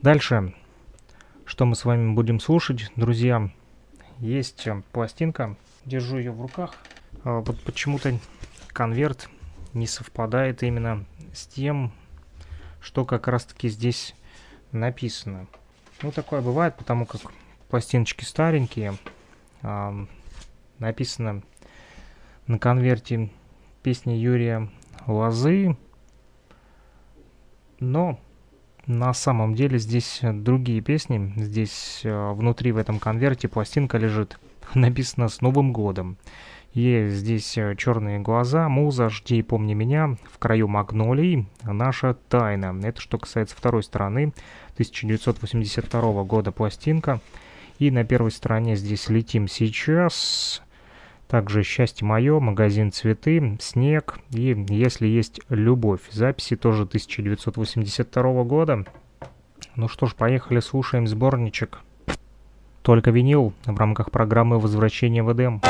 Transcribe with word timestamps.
Дальше, 0.00 0.54
что 1.44 1.64
мы 1.64 1.74
с 1.74 1.84
вами 1.84 2.12
будем 2.14 2.38
слушать, 2.38 2.92
друзья, 2.94 3.50
есть 4.20 4.64
э, 4.68 4.80
пластинка, 4.92 5.56
держу 5.84 6.18
ее 6.18 6.30
в 6.30 6.40
руках. 6.40 6.76
А, 7.24 7.40
вот 7.40 7.60
почему-то 7.64 8.16
конверт 8.68 9.28
не 9.74 9.88
совпадает 9.88 10.62
именно 10.62 11.04
с 11.34 11.48
тем, 11.48 11.92
что 12.80 13.04
как 13.04 13.26
раз-таки 13.26 13.68
здесь 13.68 14.14
написано. 14.70 15.48
Ну, 16.02 16.12
такое 16.12 16.42
бывает, 16.42 16.76
потому 16.76 17.04
как 17.04 17.22
пластиночки 17.68 18.22
старенькие. 18.22 18.96
А, 19.62 20.06
написано 20.78 21.42
на 22.46 22.60
конверте 22.60 23.30
песни 23.82 24.12
Юрия 24.12 24.70
Лозы. 25.08 25.76
Но 27.80 28.20
на 28.88 29.12
самом 29.12 29.54
деле 29.54 29.78
здесь 29.78 30.20
другие 30.22 30.80
песни. 30.80 31.32
Здесь 31.36 32.00
э, 32.04 32.32
внутри 32.32 32.72
в 32.72 32.78
этом 32.78 32.98
конверте 32.98 33.46
пластинка 33.46 33.98
лежит. 33.98 34.40
Написано 34.74 35.28
«С 35.28 35.42
Новым 35.42 35.72
годом». 35.72 36.16
Есть 36.72 37.16
здесь 37.16 37.58
э, 37.58 37.76
черные 37.76 38.18
глаза, 38.18 38.68
муза, 38.68 39.10
жди 39.10 39.38
и 39.38 39.42
помни 39.42 39.74
меня, 39.74 40.16
в 40.32 40.38
краю 40.38 40.68
магнолий, 40.68 41.46
наша 41.62 42.14
тайна. 42.14 42.78
Это 42.82 43.00
что 43.00 43.18
касается 43.18 43.54
второй 43.56 43.82
стороны, 43.82 44.32
1982 44.74 46.24
года 46.24 46.50
пластинка. 46.50 47.20
И 47.78 47.90
на 47.90 48.04
первой 48.04 48.30
стороне 48.30 48.74
здесь 48.74 49.08
«Летим 49.08 49.48
сейчас», 49.48 50.62
также 51.28 51.62
«Счастье 51.62 52.06
мое», 52.06 52.40
«Магазин 52.40 52.90
цветы», 52.90 53.58
«Снег» 53.60 54.18
и 54.30 54.64
«Если 54.68 55.06
есть 55.06 55.40
любовь». 55.48 56.00
Записи 56.10 56.56
тоже 56.56 56.84
1982 56.84 58.44
года. 58.44 58.84
Ну 59.76 59.88
что 59.88 60.06
ж, 60.06 60.14
поехали, 60.14 60.60
слушаем 60.60 61.06
сборничек. 61.06 61.80
Только 62.82 63.10
винил 63.10 63.52
в 63.64 63.78
рамках 63.78 64.10
программы 64.10 64.58
«Возвращение 64.58 65.22
в 65.22 65.32
Эдем». 65.32 65.60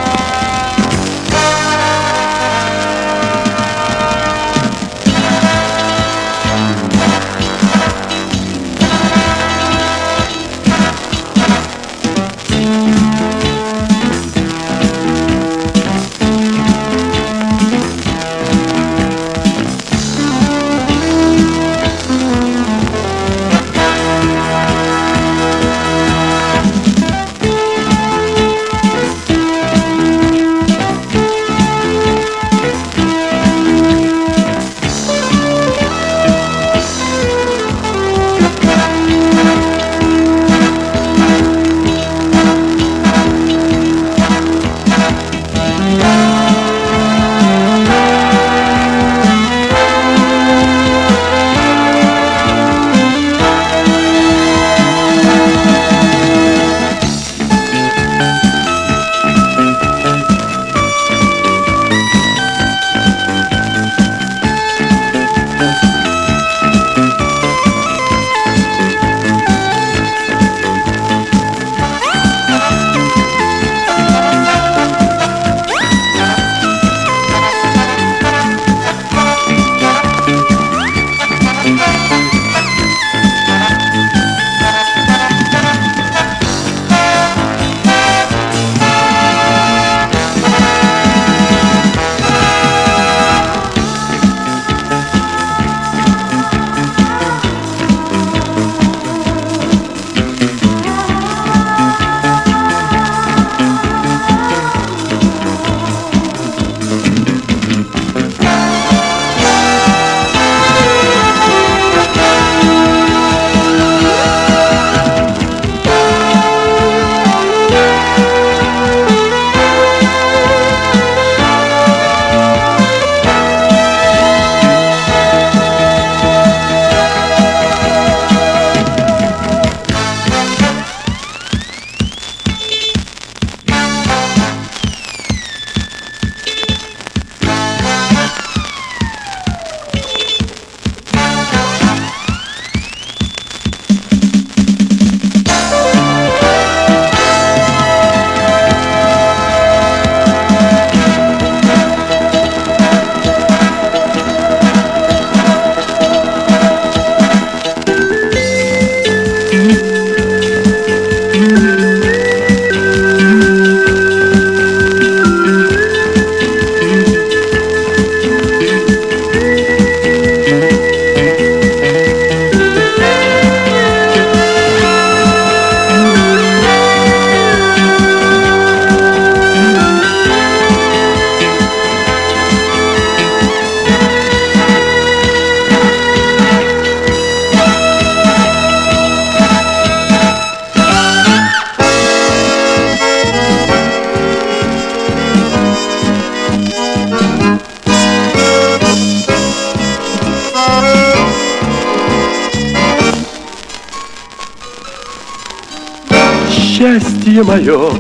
Счастье 207.39 207.43
мое 207.43 207.93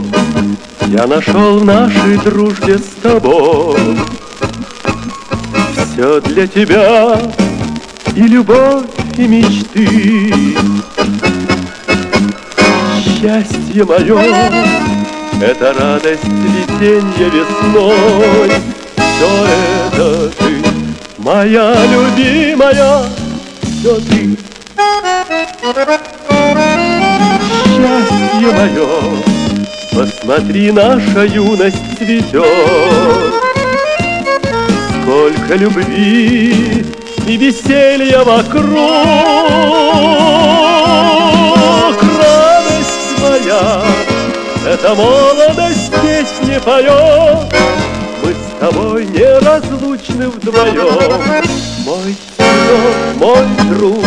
Я 0.87 1.07
нашел 1.07 1.59
в 1.59 1.65
нашей 1.65 2.19
дружбе 2.19 2.79
с 2.79 3.03
тобой 3.03 3.79
Все 5.75 6.21
для 6.21 6.47
тебя 6.47 7.19
и 8.15 8.23
любовь, 8.23 8.85
и 9.17 9.29
мечты. 9.29 10.33
Счастье 13.05 13.85
мое 13.85 14.19
Это 15.41 15.75
радость 15.75 16.25
летенья 16.25 17.31
весной. 17.31 18.51
Все 18.97 19.47
это 19.87 20.31
ты, 20.31 20.63
моя 21.19 21.75
любимая 21.87 23.05
Все 23.63 24.01
ты 24.01 24.37
счастье 27.79 28.53
мое, 28.53 28.89
Посмотри, 29.93 30.71
наша 30.71 31.25
юность 31.25 31.77
цветет. 31.97 32.45
Сколько 35.03 35.55
любви 35.55 36.85
и 37.27 37.37
веселья 37.37 38.23
вокруг. 38.23 38.65
Радость 42.19 43.19
моя, 43.21 43.83
эта 44.67 44.95
молодость 44.95 45.91
песни 46.03 46.59
поет. 46.65 47.53
Мы 48.23 48.35
с 48.35 48.61
тобой 48.61 49.07
неразлучны 49.07 50.29
вдвоем. 50.29 51.43
Мой 51.85 52.15
цветок, 52.37 53.17
мой 53.17 53.47
друг, 53.71 54.05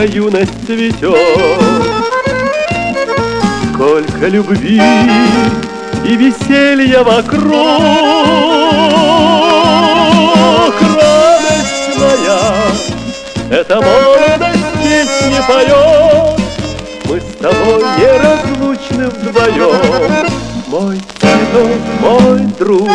сколько 0.00 0.04
юность 0.04 0.66
цветет, 0.66 1.16
Сколько 3.74 4.26
любви 4.28 4.80
и 6.04 6.16
веселья 6.16 7.02
вокруг. 7.02 7.52
Радость 10.96 11.98
моя, 11.98 12.40
это 13.50 13.76
молодость 13.76 14.72
песни 14.82 15.40
поет, 15.46 16.40
Мы 17.04 17.20
с 17.20 17.34
тобой 17.36 17.82
неразлучны 17.98 19.08
вдвоем, 19.08 20.26
Мой 20.66 20.98
цветок, 21.18 21.80
мой 22.00 22.38
друг. 22.58 22.88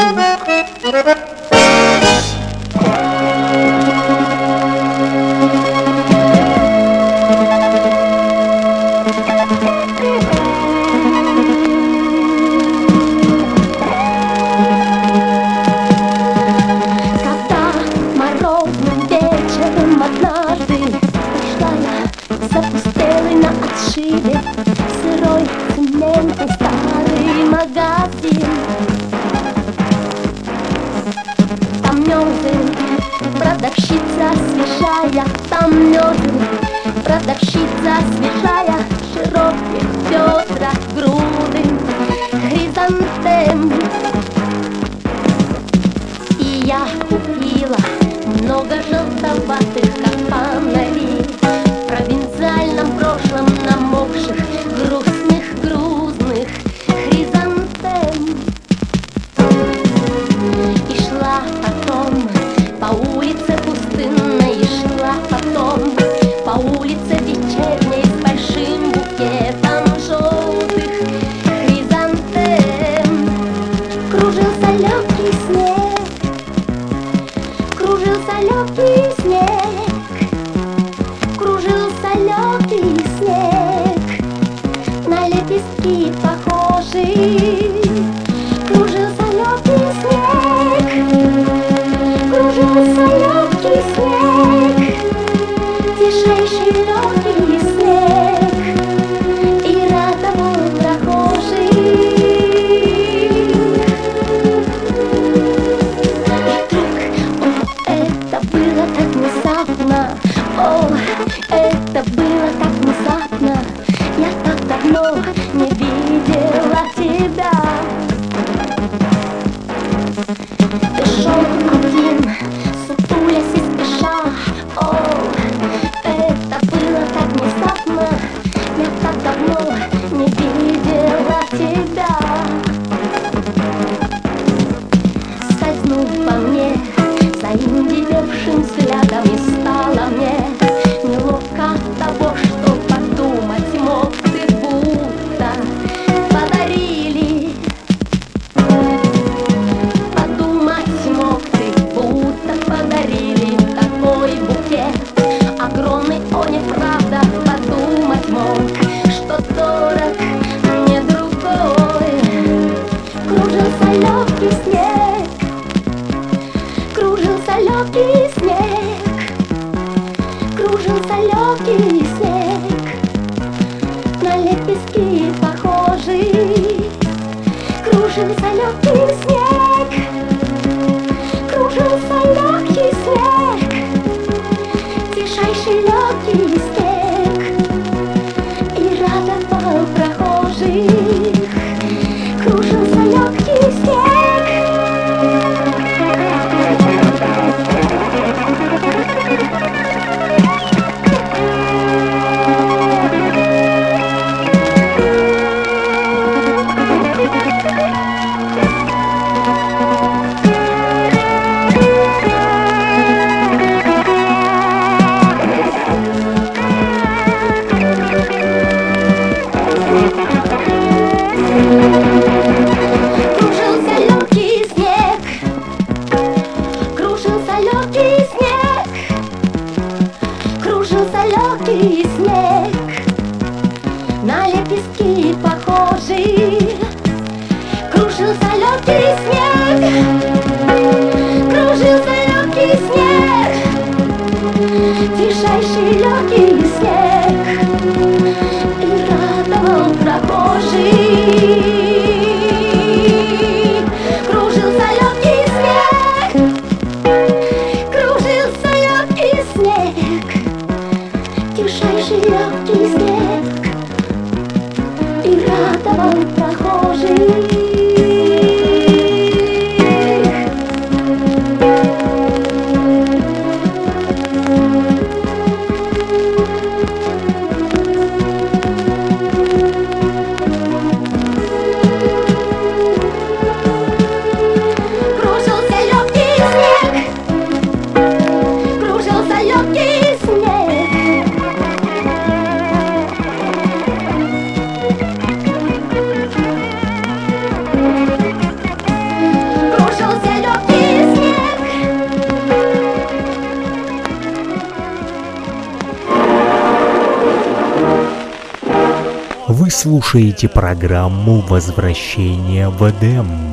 Слушаете 310.36 310.50
программу 310.50 311.40
«Возвращение 311.40 312.68
в 312.68 312.90
Эдем». 312.90 313.45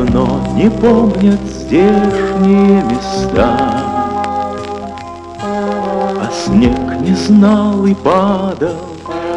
Давно 0.00 0.40
не 0.54 0.70
помнят 0.70 1.40
здешние 1.42 2.82
места. 2.84 3.54
А 5.42 6.30
снег 6.32 6.78
не 7.00 7.14
знал 7.14 7.84
и 7.84 7.92
падал, 7.92 8.80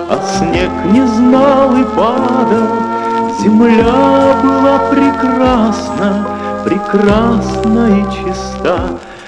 а 0.09 0.17
снег 0.37 0.71
не 0.85 1.05
знал 1.05 1.75
и 1.75 1.83
падал. 1.83 2.69
Земля 3.41 4.37
была 4.41 4.79
прекрасна, 4.89 6.27
прекрасна 6.63 7.99
и 7.99 8.05
чиста. 8.13 8.77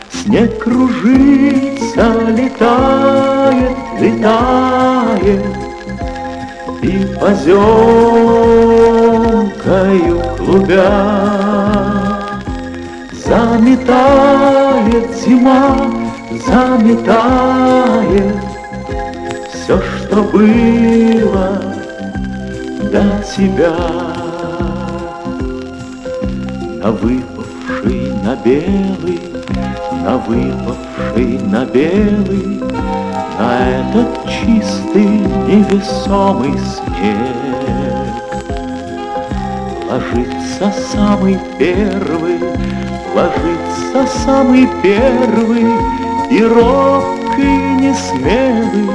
Снег 0.09 0.63
кружится, 0.63 2.13
летает, 2.29 3.75
летает. 3.99 5.43
И 6.81 7.05
поземкою 7.19 7.85
клубя 10.45 10.91
Заметает 13.25 15.15
зима, 15.15 15.77
заметает 16.45 18.35
Все, 19.51 19.81
что 19.81 20.21
было 20.23 21.61
до 22.91 23.23
тебя. 23.35 23.75
На 26.81 26.91
выпавший, 26.91 28.13
на 28.23 28.35
белый, 28.35 29.19
на 30.03 30.17
выпавший, 30.17 31.39
на 31.47 31.65
белый 31.65 32.61
На 33.39 33.79
этот 33.79 34.09
чистый 34.29 35.07
невесомый 35.47 36.53
снег 36.59 37.34
Ложится 40.15 40.71
самый 40.93 41.37
первый, 41.59 42.39
ложится 43.13 44.07
самый 44.23 44.69
первый 44.81 45.65
И 46.31 46.41
робкий, 46.41 47.57
несмелый 47.81 48.89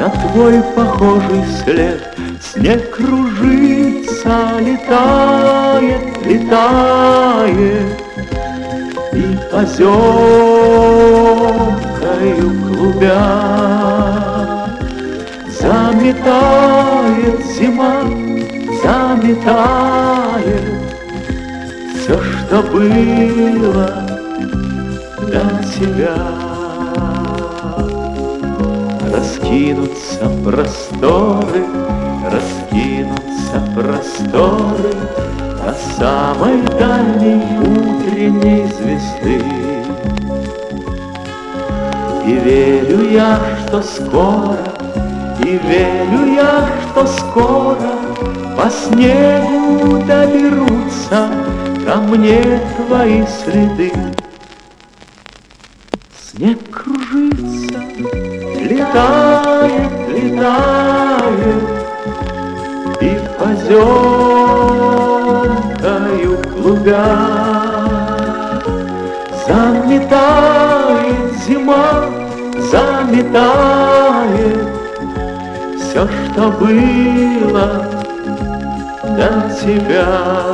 на 0.00 0.08
твой 0.08 0.60
похожий 0.74 1.44
след 1.62 2.02
Снег 2.40 2.90
кружится, 2.90 4.58
летает, 4.58 6.26
летает. 6.26 8.02
И 9.12 9.38
поземкою 9.52 10.00
клубя 12.66 13.22
Заметает 15.60 17.38
зима, 17.46 18.02
заметает 18.82 20.21
Все, 20.32 22.18
что 22.22 22.62
было 22.62 23.86
до 25.20 25.42
тебя. 25.74 26.16
Раскинутся 29.12 30.30
просторы, 30.42 31.66
раскинутся 32.30 33.60
просторы 33.74 34.94
До 35.62 35.74
самой 35.98 36.62
дальней 36.78 37.42
утренней 37.60 38.66
звезды. 38.68 39.44
И 42.26 42.32
верю 42.36 43.10
я, 43.10 43.38
что 43.66 43.82
скоро, 43.82 44.56
и 45.44 45.58
верю 45.58 46.32
я, 46.32 46.66
что 46.90 47.06
скоро 47.06 48.11
По 48.56 48.70
снегу 48.70 50.04
доберутся 50.04 51.28
ко 51.84 51.96
мне 51.96 52.60
твои 52.76 53.24
следы. 53.26 53.92
Снег 56.34 56.58
кружится, 56.70 57.78
летает, 58.58 59.92
летает 60.08 61.62
И 63.02 63.20
поземкою 63.38 63.92
клубя 66.54 67.06
Заметает 69.46 71.32
зима, 71.46 71.86
заметает 72.70 74.60
Все, 75.78 76.08
что 76.08 76.42
было 76.52 77.91
тебя 79.62 80.51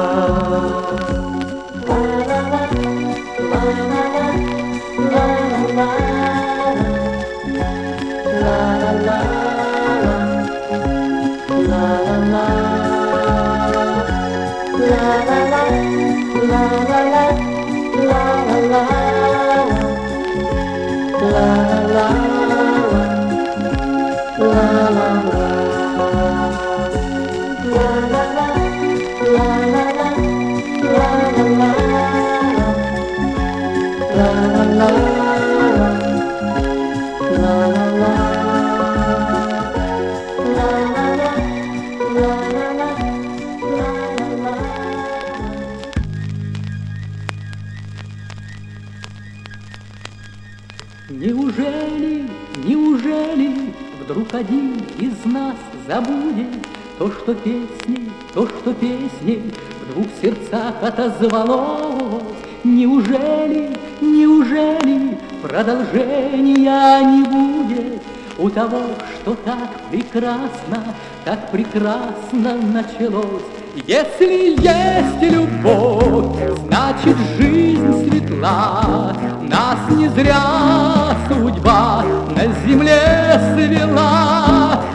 нас 55.33 55.57
забудет 55.87 56.67
То, 56.99 57.11
что 57.11 57.35
песней, 57.35 58.11
то, 58.35 58.47
что 58.47 58.73
песней 58.75 59.53
в 59.83 59.93
двух 59.93 60.07
сердцах 60.21 60.75
отозвалось? 60.83 62.25
Неужели, 62.65 63.71
неужели 64.01 65.17
продолжения 65.43 67.01
не 67.01 67.23
будет 67.25 68.03
У 68.39 68.51
того, 68.51 68.83
что 69.21 69.35
так 69.45 69.71
прекрасно, 69.91 70.95
так 71.25 71.51
прекрасно 71.51 72.57
началось? 72.73 73.43
Если 73.87 74.61
есть 74.61 75.33
любовь, 75.33 76.37
значит 76.67 77.17
жизнь 77.39 78.09
светла, 78.09 79.15
Нас 79.43 79.79
не 79.91 80.09
зря 80.09 81.17
судьба 81.29 82.05
на 82.35 82.43
земле 82.67 83.41
свела. 83.55 84.48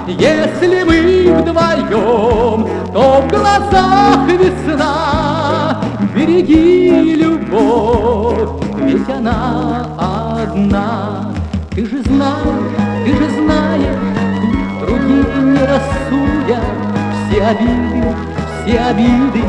Если 0.08 0.84
мы 0.84 1.34
вдвоем, 1.34 2.68
то 2.92 3.22
в 3.22 3.28
глазах 3.30 4.28
весна. 4.28 5.82
Береги 6.14 7.16
любовь, 7.16 8.50
ведь 8.82 9.10
она 9.10 9.88
одна. 9.98 11.32
Ты 11.72 11.86
же 11.86 12.04
знаешь, 12.04 12.74
ты 13.06 13.16
же 13.16 13.30
знаешь, 13.42 13.98
другие 14.82 15.24
не 15.42 15.60
рассудят 15.60 16.64
все 17.30 17.44
обиды, 17.46 18.04
все 18.66 18.80
обиды 18.80 19.44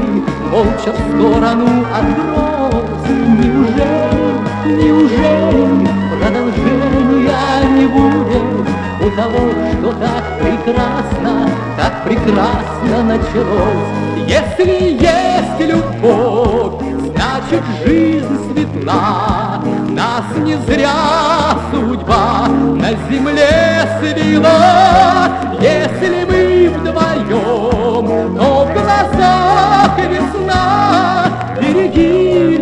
молча 0.53 0.93
в 0.93 0.99
сторону 1.11 1.85
отброс. 1.93 3.09
Неужели, 3.27 4.83
неужели 4.83 5.89
продолжения 6.11 7.33
не 7.77 7.87
будет 7.87 8.65
у 9.05 9.11
того, 9.11 9.51
что 9.73 9.93
так 10.01 10.39
прекрасно, 10.41 11.51
так 11.77 12.05
прекрасно 12.05 13.03
началось? 13.03 14.05
Если 14.27 14.95
есть 14.95 15.61
любовь, 15.61 16.83
значит 17.13 17.63
жизнь 17.85 18.39
светла, 18.51 19.63
нас 19.91 20.25
не 20.39 20.57
зря 20.57 21.59
судьба 21.71 22.49
на 22.49 22.91
земле 23.11 23.89
свела. 24.01 25.29
Если 25.61 26.25
мы 26.25 26.71
вдвоем, 26.71 28.37
то 28.37 28.65
в 28.65 28.73
глазах 28.73 29.99
весна. 29.99 31.27
Береги 31.61 32.54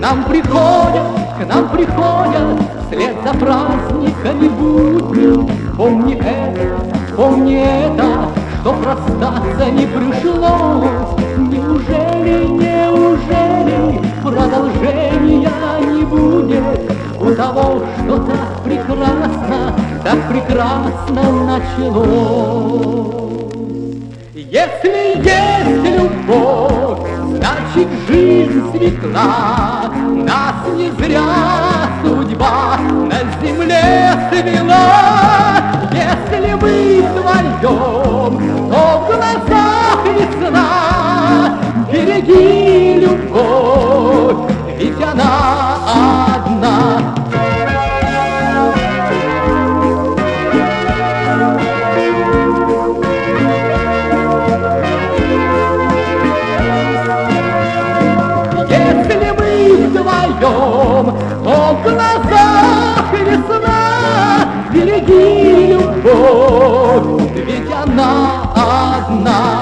нам 0.00 0.24
приходят, 0.24 1.06
к 1.38 1.46
нам 1.46 1.68
приходят 1.68 2.58
Вслед 2.86 3.16
за 3.22 3.34
праздниками 3.38 4.48
будни 4.48 5.48
Помни 5.76 6.14
это, 6.14 7.14
помни 7.14 7.62
это 7.62 8.28
Что 8.60 8.72
простаться 8.72 9.70
не 9.70 9.86
пришлось. 9.86 11.20
Неужели, 11.36 12.46
неужели 12.46 14.00
Продолжения 14.22 15.50
не 15.92 16.04
будет? 16.04 16.64
У 17.20 17.34
того, 17.34 17.82
что 17.98 18.16
так 18.18 18.62
прекрасно 18.64 19.74
Так 20.02 20.28
прекрасно 20.30 21.22
началось. 21.44 23.20
Если 24.34 25.16
есть 25.22 25.84
любовь, 25.84 26.89
значит 27.80 27.88
жизнь 28.08 28.70
светла, 28.72 29.90
Нас 30.14 30.54
не 30.76 30.90
зря 30.90 31.22
судьба 32.02 32.78
на 32.78 33.18
земле 33.42 34.12
свела. 34.30 35.90
Если 35.92 36.52
мы 36.54 37.02
вдвоем, 37.02 37.60
то 37.60 38.98
в 38.98 39.06
глазах 39.06 39.98
весна. 40.06 41.58
Береги 41.90 43.00
любовь, 43.00 44.09
любовь, 66.30 67.30
ведь 67.34 67.72
она 67.72 68.42
одна. 68.54 69.59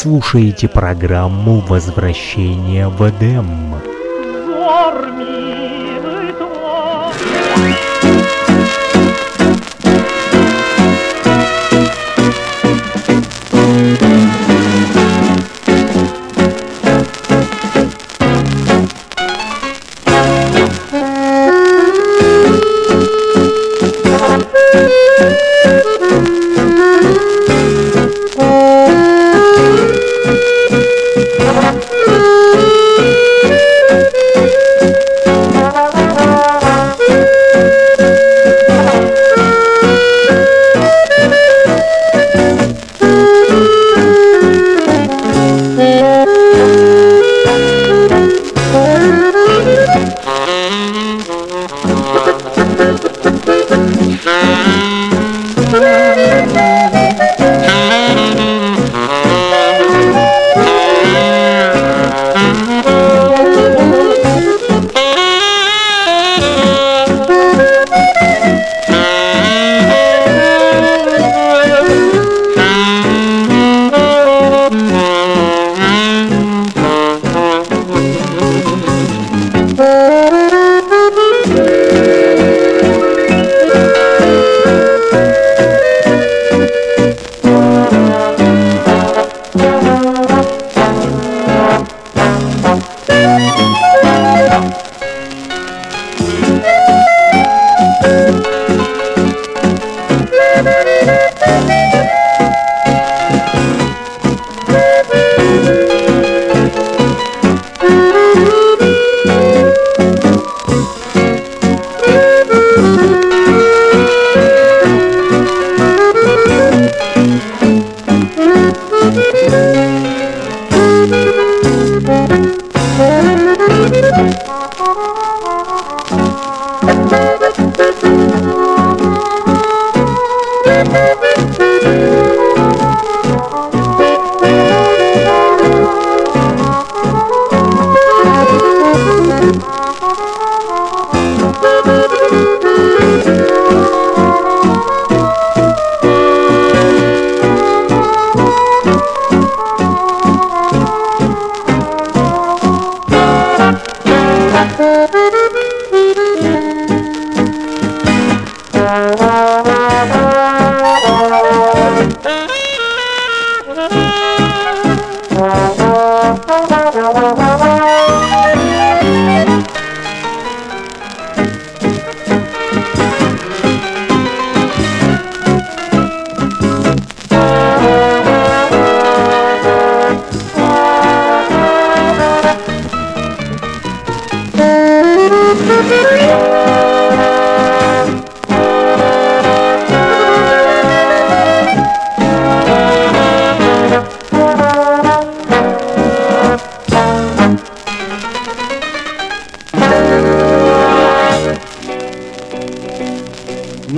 Слушаете 0.00 0.66
программу 0.66 1.60
«Возвращение 1.60 2.88
в 2.88 3.06
Эдем». 3.06 3.69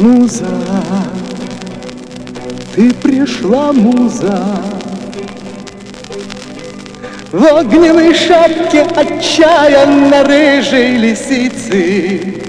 муза, 0.03 0.47
ты 2.75 2.93
пришла, 2.93 3.73
муза. 3.73 4.37
В 7.31 7.45
огненной 7.45 8.12
шапке 8.12 8.83
отчаянно 8.83 10.25
рыжей 10.25 10.97
лисицы. 10.97 12.43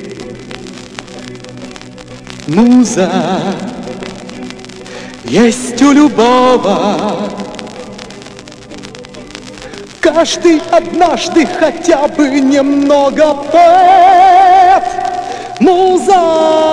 Муза 2.48 3.10
есть 5.24 5.82
у 5.82 5.92
любого. 5.94 7.30
Каждый 10.02 10.62
однажды 10.72 11.48
хотя 11.48 12.08
бы 12.10 12.28
немного 12.30 13.34
поэт. 13.52 14.84
Муза! 15.60 16.73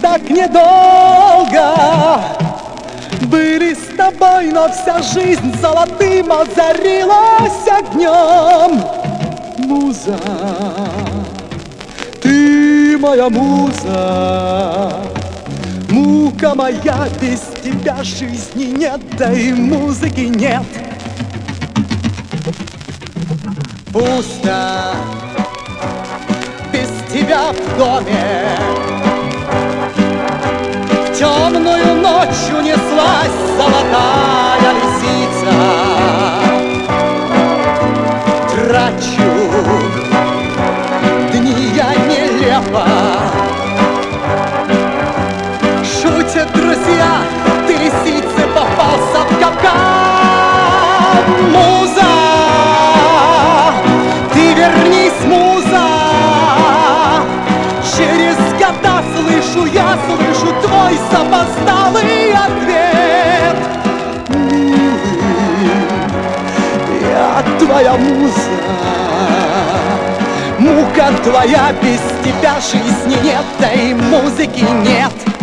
Так 0.00 0.28
недолго 0.30 1.74
были 3.22 3.74
с 3.74 3.96
тобой, 3.96 4.50
но 4.52 4.68
вся 4.68 5.02
жизнь 5.02 5.54
золотым 5.60 6.32
озарилась 6.32 7.68
огнем 7.70 8.82
Муза 9.58 10.18
Ты 12.22 12.96
моя 12.98 13.28
муза 13.28 14.92
Мука 15.90 16.54
моя, 16.54 17.08
без 17.20 17.40
тебя 17.64 18.04
жизни 18.04 18.64
нет, 18.64 19.00
да 19.16 19.32
и 19.32 19.52
музыки 19.52 20.20
нет. 20.20 20.62
Пусто 23.92 24.94
без 26.72 26.88
тебя 27.12 27.52
в 27.52 27.78
доме. 27.78 28.87
Темную 31.18 31.96
ночь 31.96 32.48
унеслась 32.56 33.38
золотая 33.56 34.72
лисица. 34.78 35.52
Трачу 38.52 39.32
дни 41.32 41.72
я 41.74 41.90
нелепо 42.06 42.86
Шутят 45.82 46.52
друзья, 46.52 47.10
ты 47.66 47.72
лисице 47.72 48.46
попался 48.54 49.18
в 49.28 49.40
капкан 49.40 49.88
твоя, 71.16 71.72
без 71.82 72.00
тебя 72.24 72.56
жизни 72.60 73.16
нет, 73.22 73.44
да 73.58 73.72
и 73.72 73.94
музыки 73.94 74.64
нет 74.84 75.37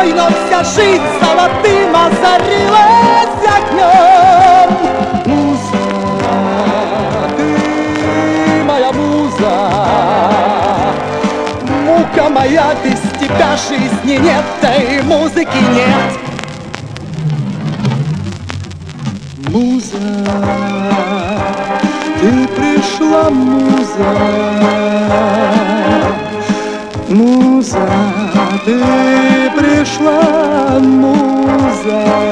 с 0.00 0.02
тобой, 0.02 0.12
но 0.12 0.28
вся 0.28 0.64
жизнь 0.64 1.02
золотым 1.20 1.94
озарилась 1.94 3.44
огнем. 3.56 4.68
Муза, 5.26 5.78
ты 7.36 8.64
моя 8.64 8.92
муза, 8.92 9.50
мука 11.84 12.28
моя, 12.30 12.74
без 12.84 13.00
тебя 13.20 13.56
жизни 13.56 14.16
нет, 14.22 14.44
да 14.62 14.74
и 14.74 15.02
музыки 15.02 15.60
нет. 15.74 16.18
Муза, 19.48 19.98
ты 22.20 22.48
пришла, 22.48 23.30
муза, 23.30 24.06
муза, 27.10 27.88
ты 28.64 29.50
пришла, 29.56 30.78
муза. 30.80 32.30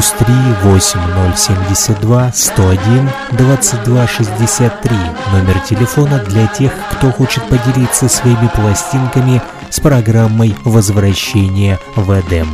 Плюс 0.00 0.14
3 0.18 0.34
8072 0.62 2.32
101 2.32 3.10
2263 3.32 4.96
Номер 5.30 5.60
телефона 5.60 6.18
для 6.20 6.46
тех, 6.46 6.72
кто 6.92 7.12
хочет 7.12 7.44
поделиться 7.44 8.08
своими 8.08 8.48
пластинками 8.54 9.42
с 9.68 9.78
программой 9.78 10.56
«Возвращение 10.64 11.78
в 11.96 12.18
Эдем». 12.18 12.48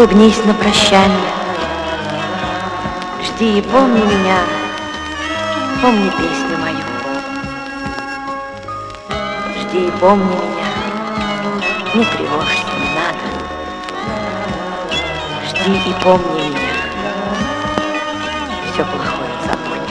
Улыбнись 0.00 0.42
на 0.46 0.54
прощание. 0.54 1.30
Жди 3.22 3.58
и 3.58 3.60
помни 3.60 4.00
меня. 4.00 4.38
Помни 5.82 6.08
песню 6.08 6.56
мою. 6.58 6.86
Жди 9.58 9.88
и 9.88 9.90
помни 10.00 10.24
меня. 10.24 10.68
Не 11.94 12.04
тревожься, 12.06 12.64
не 12.78 12.88
надо. 12.96 13.26
Жди 15.44 15.90
и 15.90 15.92
помни 16.02 16.48
меня. 16.48 16.76
Все 18.72 18.82
плохое 18.84 19.34
забудь. 19.44 19.90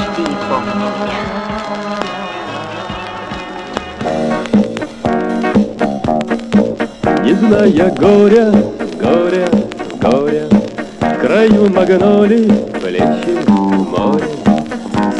Жди 0.00 0.22
и 0.22 0.36
помни 0.48 0.74
меня. 0.74 1.21
Не 7.42 7.48
зная 7.48 7.90
горя, 7.98 8.52
горя, 9.00 9.48
горя, 10.00 10.46
краю 11.20 11.68
магнолий 11.70 12.48
плещет 12.80 13.48
море. 13.48 14.30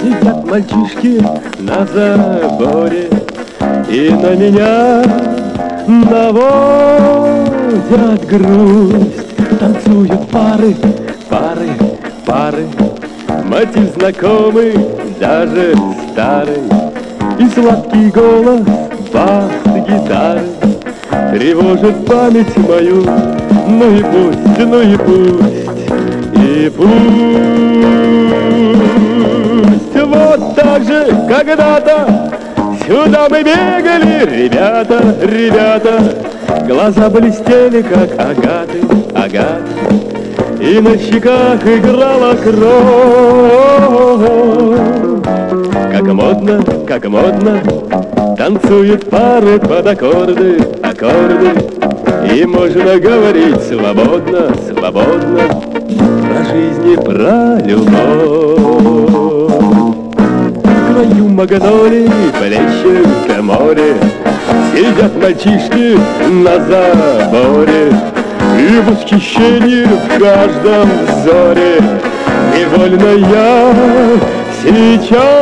Сидят 0.01 0.45
мальчишки 0.49 1.21
на 1.59 1.85
заборе 1.85 3.09
И 3.91 4.11
на 4.11 4.37
меня 4.37 5.03
наводят 5.89 6.65
грусть. 8.29 9.59
Танцуют 9.59 10.29
пары, 10.31 10.77
пары, 11.29 11.71
пары, 12.25 12.69
Мотив 13.47 13.95
знакомый, 13.97 14.75
даже 15.19 15.75
старый, 16.13 16.63
И 17.41 17.49
сладкий 17.49 18.11
голос 18.11 18.63
бас-гитары 19.13 20.52
Тревожит 21.33 22.05
память 22.05 22.57
мою, 22.59 23.03
ну 23.67 23.97
и 23.97 24.03
пусть, 24.03 24.59
ну 24.59 24.83
и 24.83 24.97
пусть, 24.99 25.71
и 26.37 26.71
пусть. 26.77 26.93
Вот 30.05 30.55
так 30.55 30.85
же 30.85 31.07
когда-то 31.27 32.31
сюда 32.87 33.29
мы 33.31 33.43
бегали, 33.43 34.43
ребята, 34.45 35.17
ребята. 35.23 36.19
Глаза 36.67 37.09
блестели, 37.09 37.81
как 37.81 38.13
агаты, 38.21 38.83
агаты, 39.15 39.73
и 40.61 40.81
на 40.81 40.99
щеках 40.99 41.67
играла 41.67 42.35
кровь. 42.35 43.73
Как 45.93 46.03
модно, 46.13 46.63
как 46.87 47.05
модно, 47.07 47.63
Танцуют 48.37 49.09
пары 49.09 49.59
под 49.61 49.87
аккорды, 49.87 50.59
аккорды 51.03 51.51
И 52.33 52.45
можно 52.45 52.99
говорить 52.99 53.61
свободно, 53.63 54.55
свободно 54.67 55.41
Про 56.29 56.45
жизнь 56.45 56.93
и 56.93 56.97
про 56.97 57.59
любовь. 57.65 58.63
Краю 60.63 61.29
магнолии 61.29 62.11
плещет 62.39 63.43
море 63.43 63.97
Сидят 64.75 65.15
мальчишки 65.21 65.99
на 66.31 66.59
заборе 66.61 67.93
И 68.59 68.81
в 68.81 68.91
восхищении 68.91 69.85
в 69.85 70.19
каждом 70.19 70.89
взоре 71.09 71.81
Невольно 72.55 73.13
я 73.29 73.75
сейчас 74.63 75.42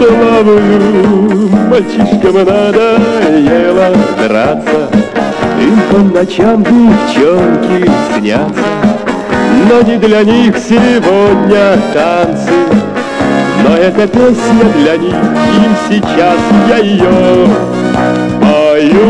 ловлю 0.00 1.50
Мальчишкам 1.70 2.34
надоело 2.34 3.94
драться 4.18 4.88
Им 5.60 5.80
по 5.90 5.98
ночам 6.18 6.62
девчонки 6.62 7.90
снятся. 8.18 8.64
Но 9.68 9.82
не 9.82 9.96
для 9.96 10.22
них 10.24 10.56
сегодня 10.56 11.76
танцы 11.92 12.52
Но 13.66 13.76
эта 13.76 14.06
песня 14.06 14.72
для 14.76 14.96
них 14.96 15.14
Им 15.14 15.76
сейчас 15.88 16.38
я 16.68 16.76
ее 16.78 17.48
пою. 18.40 19.08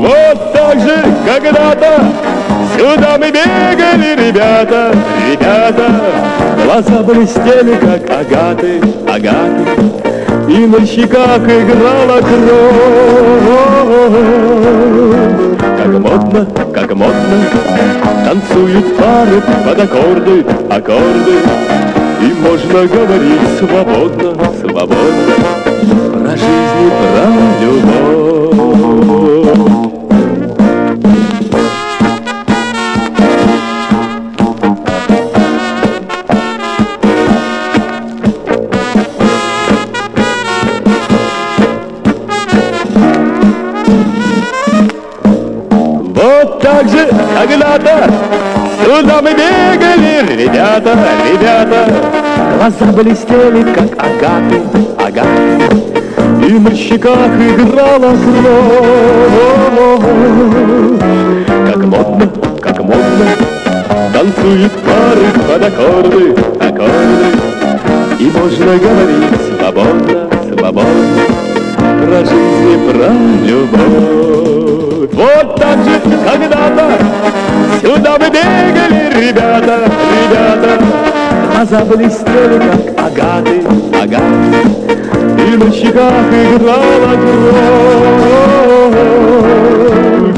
Вот 0.00 0.52
так 0.52 0.80
же 0.80 1.04
когда-то 1.26 2.12
Сюда 2.78 3.18
мы 3.18 3.32
бегали, 3.32 4.28
ребята, 4.28 4.94
ребята. 5.28 6.00
Глаза 6.64 7.02
блестели, 7.02 7.74
как 7.74 8.08
агаты, 8.08 8.80
агаты. 9.04 9.64
И 10.48 10.64
на 10.64 10.86
щеках 10.86 11.42
играла 11.42 12.20
кровь. 12.20 13.18
Как 15.76 15.88
модно, 15.88 16.46
как 16.72 16.94
модно 16.94 17.38
Танцуют 18.24 18.96
пары 18.96 19.42
под 19.64 19.80
аккорды, 19.80 20.46
аккорды. 20.70 21.38
И 22.20 22.32
можно 22.40 22.86
говорить 22.86 23.58
свободно, 23.58 24.34
свободно 24.60 25.34
Про 26.12 26.30
жизнь 26.30 26.80
и 26.80 26.90
про 26.90 27.26
любовь 27.60 28.47
ребята. 51.58 51.86
Глаза 52.56 52.92
блестели, 52.92 53.62
как 53.74 53.92
агаты, 53.98 54.62
агаты, 54.98 55.64
и 56.46 56.52
на 56.58 56.74
щеках 56.74 57.30
играла 57.38 58.16
кровь. 58.16 58.88
Как 61.66 61.84
модно, 61.84 62.30
как 62.60 62.78
модно, 62.78 63.26
танцуют 64.12 64.72
пары 64.72 65.26
под 65.46 65.62
аккорды, 65.64 66.34
аккорды. 66.60 67.28
И 68.18 68.30
можно 68.30 68.78
говорить 68.78 69.40
свободно, 69.58 70.28
свободно 70.48 71.22
про 72.02 72.18
жизнь 72.24 72.68
и 72.72 72.78
про 72.90 73.08
любовь. 73.46 75.10
Вот 75.12 75.56
так 75.56 75.78
же 75.84 76.00
когда-то 76.24 76.86
сюда 77.80 78.16
мы 78.18 78.28
бегали, 78.28 79.28
ребята, 79.28 79.90
ребята. 80.26 81.17
Глаза 81.58 81.84
блестели, 81.84 82.60
как 82.60 83.06
агаты, 83.06 83.62
агаты, 84.00 84.62
и 85.44 85.56
на 85.56 85.72
щеках 85.72 86.28
играла 86.30 87.14
кровь. 87.18 88.94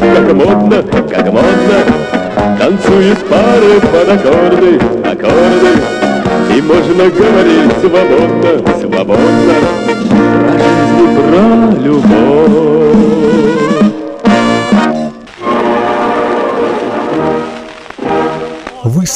Как 0.00 0.32
модно, 0.32 0.82
как 1.10 1.26
модно, 1.26 1.78
танцуют 2.58 3.18
пары 3.28 3.80
под 3.82 4.08
аккорды, 4.08 4.80
аккорды. 5.04 5.72
И 6.56 6.62
можно 6.62 7.04
говорить 7.10 7.72
свободно, 7.82 8.52
свободно 8.80 9.54
Про 10.46 10.58
жизнь 10.58 11.00
и 11.02 11.06
про 11.28 11.44
любовь 11.82 12.89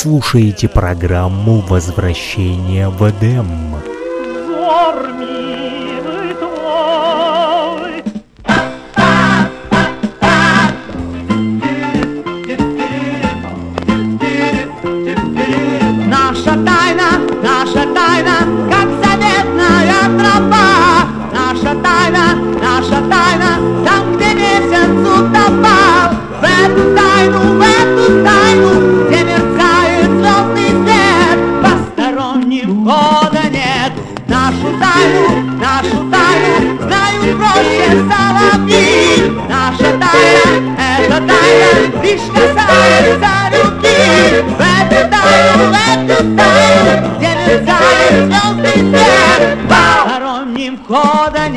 слушаете 0.05 0.69
программу 0.69 1.61
«Возвращение 1.61 2.91
в 2.91 3.09
Эдем». 3.09 3.74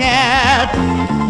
head. 0.08 1.27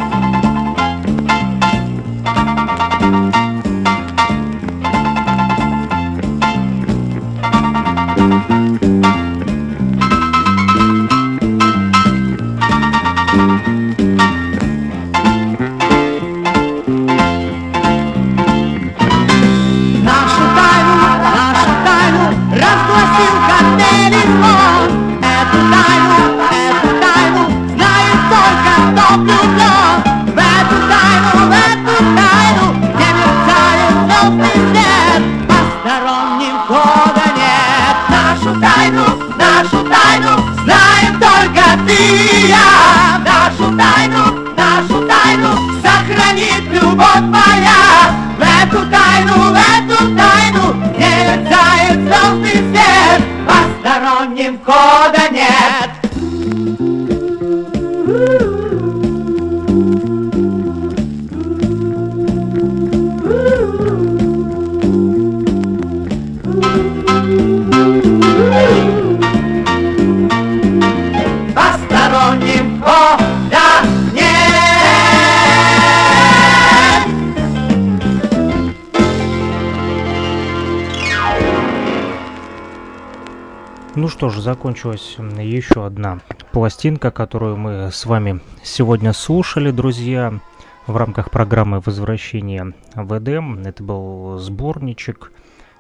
Закончилась 84.57 85.17
еще 85.39 85.85
одна 85.85 86.19
пластинка, 86.51 87.11
которую 87.11 87.57
мы 87.57 87.91
с 87.91 88.07
вами 88.07 88.39
сегодня 88.63 89.13
слушали, 89.13 89.69
друзья, 89.69 90.39
в 90.87 90.97
рамках 90.97 91.29
программы 91.29 91.79
«Возвращение 91.85 92.73
в 92.95 93.19
Эдем». 93.19 93.59
Это 93.59 93.83
был 93.83 94.39
сборничек. 94.39 95.31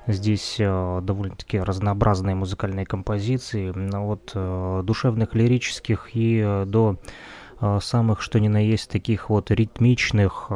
Здесь 0.05 0.57
э, 0.59 0.99
довольно-таки 1.01 1.59
разнообразные 1.59 2.35
музыкальные 2.35 2.85
композиции, 2.85 3.73
от 3.95 4.31
э, 4.35 4.83
душевных, 4.85 5.33
лирических 5.33 6.09
и 6.13 6.43
э, 6.45 6.65
до 6.67 6.97
самых, 7.81 8.21
что 8.21 8.39
ни 8.39 8.47
на 8.47 8.63
есть, 8.63 8.91
таких 8.91 9.31
вот 9.31 9.49
ритмичных. 9.49 10.51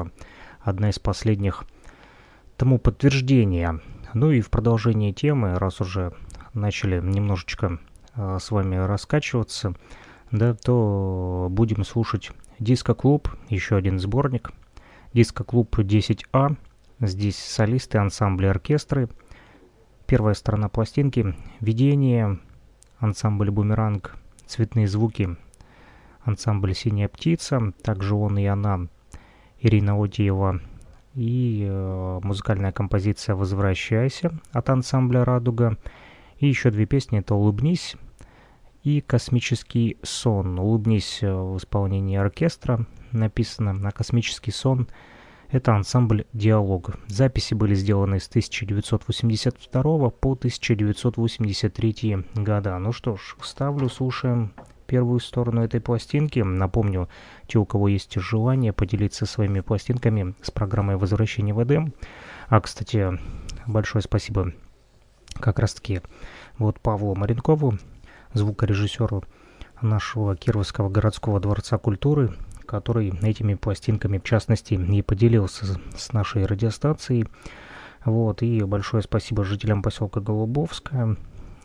Одна 0.60 0.92
из 0.92 1.00
последних 1.00 1.64
тому 2.56 2.78
подтверждение. 2.78 3.80
Ну 4.14 4.30
и 4.30 4.42
в 4.42 4.52
продолжение 4.52 5.12
темы, 5.12 5.58
раз 5.58 5.82
уже 5.82 6.14
начали 6.54 7.02
немножечко 7.02 7.80
с 8.16 8.52
вами 8.52 8.76
раскачиваться, 8.76 9.74
да, 10.32 10.54
то 10.54 11.48
будем 11.50 11.84
слушать 11.84 12.32
Диско-клуб, 12.60 13.28
еще 13.50 13.76
один 13.76 14.00
сборник. 14.00 14.52
Диско-клуб 15.14 15.80
10А. 15.80 16.56
Здесь 17.00 17.38
солисты, 17.38 17.98
ансамбли, 17.98 18.46
оркестры. 18.46 19.10
Первая 20.06 20.36
сторона 20.36 20.70
пластинки. 20.70 21.36
Видение, 21.60 22.40
ансамбль 23.00 23.50
Бумеранг, 23.50 24.16
цветные 24.46 24.88
звуки, 24.88 25.36
ансамбль 26.24 26.76
Синяя 26.76 27.10
птица, 27.10 27.74
также 27.82 28.14
он 28.14 28.38
и 28.38 28.46
она, 28.46 28.88
Ирина 29.60 30.02
Отиева, 30.02 30.62
и 31.16 31.66
э, 31.68 32.20
музыкальная 32.22 32.72
композиция 32.72 33.36
«Возвращайся» 33.36 34.32
от 34.52 34.70
ансамбля 34.70 35.26
«Радуга». 35.26 35.78
И 36.42 36.48
еще 36.48 36.72
две 36.72 36.88
песни, 36.88 37.20
это 37.20 37.36
«Улыбнись» 37.36 37.96
и 38.84 39.00
«Космический 39.00 40.00
сон». 40.02 40.58
«Улыбнись» 40.58 41.20
в 41.22 41.58
исполнении 41.58 42.18
оркестра 42.18 42.88
написано, 43.12 43.80
а 43.88 43.92
«Космический 43.92 44.50
сон» 44.50 44.88
это 45.50 45.76
ансамбль 45.76 46.26
«Диалог». 46.34 46.96
Записи 47.06 47.54
были 47.54 47.76
сделаны 47.76 48.20
с 48.20 48.28
1982 48.28 50.10
по 50.10 50.32
1983 50.34 52.18
года. 52.34 52.80
Ну 52.80 52.92
что 52.92 53.18
ж, 53.18 53.36
ставлю, 53.44 53.88
слушаем 53.88 54.52
первую 54.88 55.20
сторону 55.20 55.62
этой 55.62 55.80
пластинки. 55.80 56.40
Напомню, 56.40 57.08
те, 57.46 57.60
у 57.60 57.66
кого 57.66 57.88
есть 57.88 58.16
желание 58.16 58.74
поделиться 58.74 59.28
своими 59.28 59.60
пластинками 59.60 60.34
с 60.42 60.50
программой 60.50 60.98
«Возвращение 60.98 61.54
в 61.54 61.64
Эдем». 61.64 61.94
А, 62.48 62.60
кстати, 62.62 63.20
большое 63.68 64.02
спасибо 64.02 64.54
как 65.40 65.60
раз-таки 65.60 66.02
вот 66.58 66.80
Павлу 66.80 67.16
Маренкову, 67.16 67.78
звукорежиссеру 68.34 69.24
нашего 69.82 70.36
Кировского 70.36 70.90
городского 70.90 71.40
дворца 71.40 71.78
культуры, 71.78 72.34
который 72.66 73.10
этими 73.22 73.56
пластинками, 73.56 74.18
в 74.18 74.24
частности, 74.24 74.76
и 74.76 75.02
поделился 75.02 75.66
с 75.98 76.14
нашей 76.14 76.46
радиостанцией. 76.46 77.28
Вот, 78.06 78.42
и 78.42 78.64
большое 78.64 79.04
спасибо 79.04 79.44
жителям 79.44 79.84
поселка 79.84 80.22
Голубовская, 80.22 81.18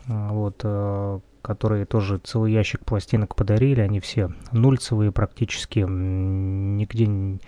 а, 0.07 0.29
вот, 0.31 0.61
э, 0.63 1.19
которые 1.41 1.85
тоже 1.85 2.19
целый 2.19 2.51
ящик 2.51 2.85
пластинок 2.85 3.35
подарили, 3.35 3.81
они 3.81 3.99
все 3.99 4.31
нульцевые 4.51 5.11
практически, 5.11 5.79
нигде 5.79 7.39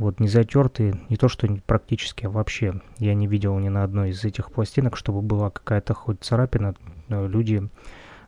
вот 0.00 0.18
не 0.18 0.28
затертые, 0.28 0.98
не 1.10 1.16
то 1.16 1.28
что 1.28 1.46
практически, 1.66 2.24
а 2.24 2.30
вообще 2.30 2.80
я 2.96 3.12
не 3.12 3.26
видел 3.26 3.58
ни 3.58 3.68
на 3.68 3.84
одной 3.84 4.10
из 4.10 4.24
этих 4.24 4.50
пластинок, 4.50 4.96
чтобы 4.96 5.20
была 5.20 5.50
какая-то 5.50 5.92
хоть 5.92 6.22
царапина, 6.22 6.74
люди 7.08 7.68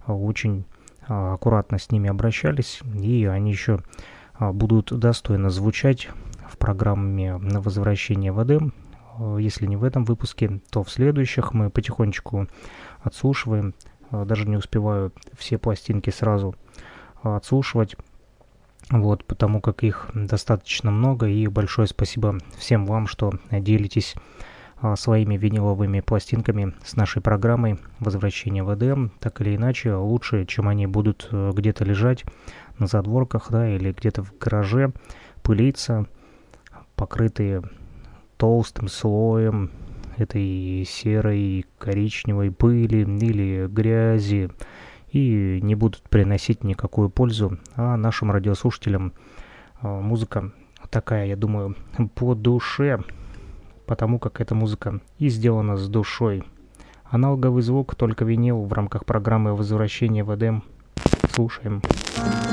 а, 0.04 0.12
очень 0.12 0.66
а, 1.08 1.32
аккуратно 1.32 1.78
с 1.78 1.90
ними 1.90 2.10
обращались, 2.10 2.82
и 2.94 3.24
они 3.24 3.50
еще 3.50 3.80
будут 4.38 4.92
достойно 4.98 5.48
звучать 5.48 6.10
в 6.46 6.58
программе 6.58 7.38
на 7.38 7.62
возвращение 7.62 8.32
в 8.32 8.42
Эдем. 8.42 8.74
Если 9.38 9.66
не 9.66 9.76
в 9.76 9.84
этом 9.84 10.04
выпуске, 10.04 10.60
то 10.70 10.82
в 10.82 10.90
следующих 10.90 11.54
мы 11.54 11.70
потихонечку 11.70 12.48
отслушиваем. 13.02 13.74
Даже 14.10 14.48
не 14.48 14.56
успеваю 14.56 15.12
все 15.38 15.58
пластинки 15.58 16.10
сразу 16.10 16.56
отслушивать. 17.22 17.96
Вот, 18.92 19.24
потому 19.24 19.62
как 19.62 19.84
их 19.84 20.10
достаточно 20.12 20.90
много. 20.90 21.26
И 21.26 21.46
большое 21.46 21.88
спасибо 21.88 22.38
всем 22.58 22.84
вам, 22.84 23.06
что 23.06 23.32
делитесь 23.50 24.14
своими 24.96 25.36
виниловыми 25.36 26.00
пластинками 26.00 26.74
с 26.84 26.94
нашей 26.94 27.22
программой 27.22 27.78
«Возвращение 28.00 28.62
в 28.64 28.74
Эдем». 28.74 29.12
Так 29.18 29.40
или 29.40 29.56
иначе, 29.56 29.94
лучше, 29.94 30.44
чем 30.44 30.68
они 30.68 30.86
будут 30.86 31.28
э, 31.30 31.52
где-то 31.54 31.84
лежать 31.84 32.24
на 32.78 32.86
задворках, 32.86 33.46
да, 33.50 33.68
или 33.68 33.92
где-то 33.92 34.24
в 34.24 34.36
гараже, 34.38 34.92
пылиться, 35.42 36.06
покрытые 36.96 37.62
толстым 38.36 38.88
слоем 38.88 39.70
этой 40.16 40.84
серой 40.86 41.64
коричневой 41.78 42.50
пыли 42.50 43.02
или 43.02 43.68
грязи 43.68 44.50
и 45.12 45.60
не 45.62 45.74
будут 45.74 46.02
приносить 46.02 46.64
никакую 46.64 47.10
пользу, 47.10 47.58
а 47.76 47.96
нашим 47.96 48.30
радиослушателям 48.30 49.12
а, 49.80 50.00
музыка 50.00 50.52
такая, 50.90 51.26
я 51.26 51.36
думаю, 51.36 51.76
по 52.14 52.34
душе, 52.34 53.00
потому 53.86 54.18
как 54.18 54.40
эта 54.40 54.54
музыка 54.54 55.00
и 55.18 55.28
сделана 55.28 55.76
с 55.76 55.88
душой. 55.88 56.44
Аналоговый 57.04 57.62
звук, 57.62 57.94
только 57.94 58.24
винил 58.24 58.62
в 58.62 58.72
рамках 58.72 59.04
программы 59.04 59.54
«Возвращение 59.54 60.24
в 60.24 60.34
Эдем». 60.34 60.64
Слушаем. 61.30 61.82
Слушаем. 62.14 62.51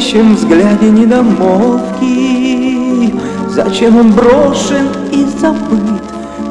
блестящем 0.00 0.34
взгляде 0.34 0.90
недомолвки. 0.90 2.08
Зачем 3.50 3.98
он 3.98 4.12
брошен 4.12 4.88
и 5.12 5.26
забыт 5.38 6.02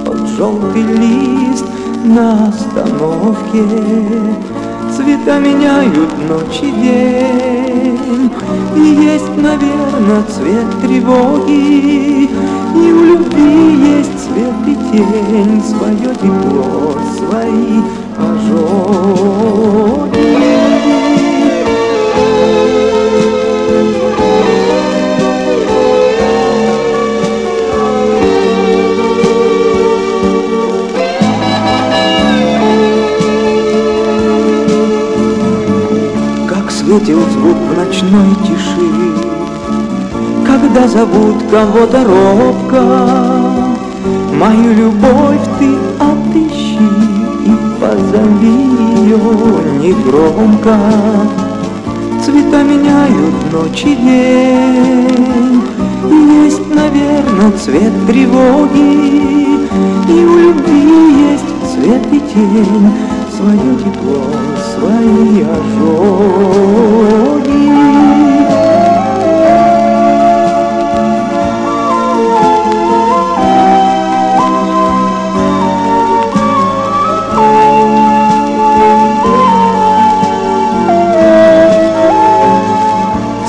под 0.05 0.27
желтый 0.37 0.83
лист 0.83 1.65
на 2.05 2.49
остановке? 2.49 3.63
Цвета 4.95 5.39
меняют 5.39 6.11
ночь 6.27 6.61
и 6.61 6.71
день, 6.71 8.31
И 8.75 8.81
есть, 8.81 9.35
наверное, 9.37 10.23
цвет 10.29 10.67
тревоги, 10.81 12.29
И 12.75 12.91
у 12.91 13.03
любви 13.03 13.97
есть 13.97 14.19
цвет 14.25 14.67
и 14.67 14.75
тень, 14.91 15.63
Свое 15.63 16.13
тепло, 16.15 16.95
свои 17.17 17.81
ожоги. 18.17 20.08
Ответил 36.99 37.21
звук 37.31 37.55
в 37.55 37.77
ночной 37.77 38.35
тиши, 38.43 38.91
Когда 40.45 40.85
зовут 40.85 41.37
кого-то 41.49 42.03
робко, 42.03 42.81
Мою 44.33 44.73
любовь 44.73 45.39
ты 45.59 45.77
отыщи 45.97 46.89
И 47.45 47.55
позови 47.79 48.51
ее 48.97 49.17
негромко. 49.79 50.77
Цвета 52.21 52.63
меняют 52.63 53.53
ночь 53.53 53.85
и 53.85 53.95
день, 53.95 55.61
Есть, 56.43 56.67
наверное, 56.67 57.51
цвет 57.57 57.93
тревоги, 58.07 59.67
И 60.09 60.25
у 60.25 60.37
любви 60.37 61.31
есть 61.31 61.73
цвет 61.73 62.05
и 62.11 62.19
тень, 62.19 62.91
Свое 63.37 63.77
тепло 63.77 64.58
свои 64.79 65.43
ожоги. 65.43 66.69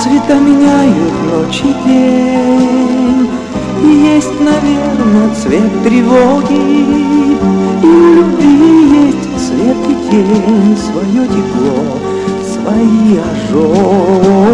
Цвета 0.02 0.36
меняют 0.40 1.14
ночь 1.30 1.62
и 1.62 1.72
день, 1.86 3.28
И 3.82 3.86
есть, 4.14 4.40
наверное, 4.40 5.34
цвет 5.34 5.82
тревоги, 5.84 7.36
И 7.82 7.86
у 7.86 8.14
любви 8.14 9.06
есть 9.06 9.46
цвет 9.46 9.79
тень, 10.10 10.76
свое 10.76 11.26
тепло, 11.26 11.98
свои 12.44 13.18
ожоги. 13.18 14.50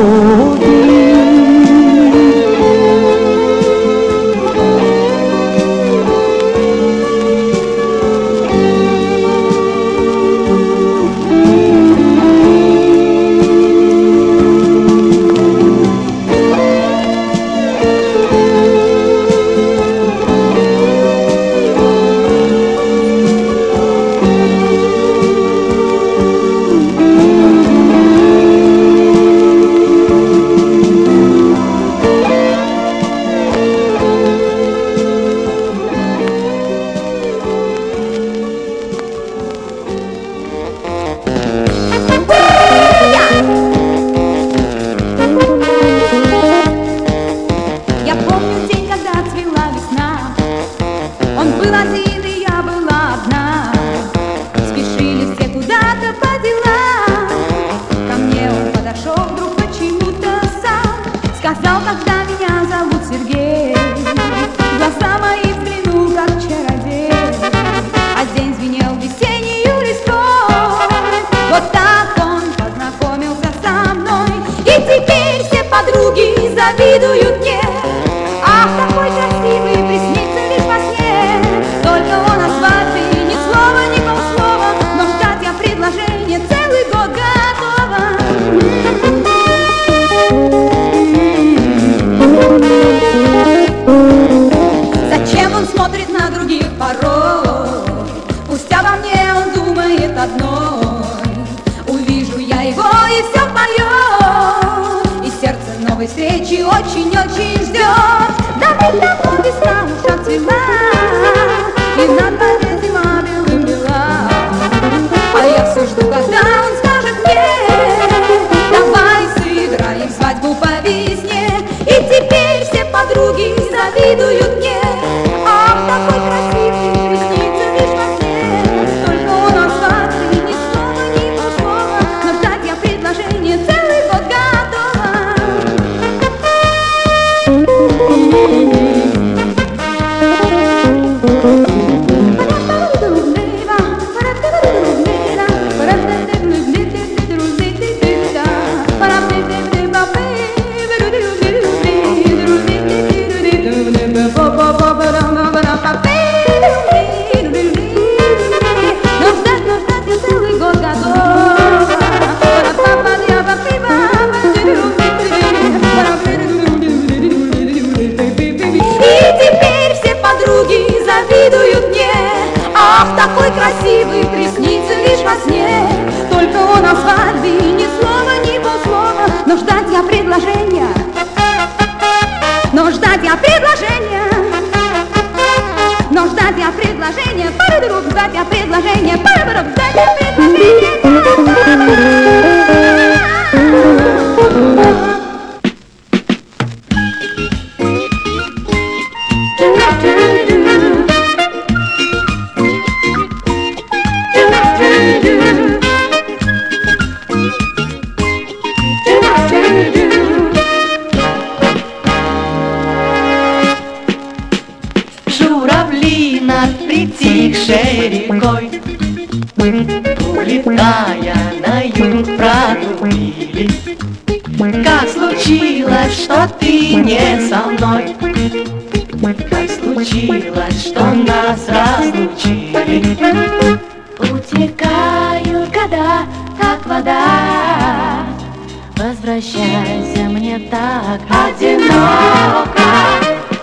Возвращайся 239.26 240.28
мне 240.28 240.56
так 240.70 241.20
одиноко. 241.28 242.80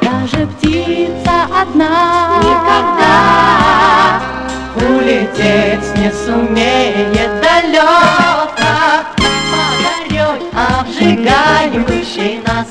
Даже 0.01 0.45
птица 0.45 1.47
одна 1.57 2.37
Никогда. 2.41 4.21
Улететь 4.75 5.97
не 5.97 6.11
сумеет 6.11 7.31
далеко. 7.41 9.05
Подарей 9.53 10.41
обжигающий 10.51 12.41
нас. 12.45 12.67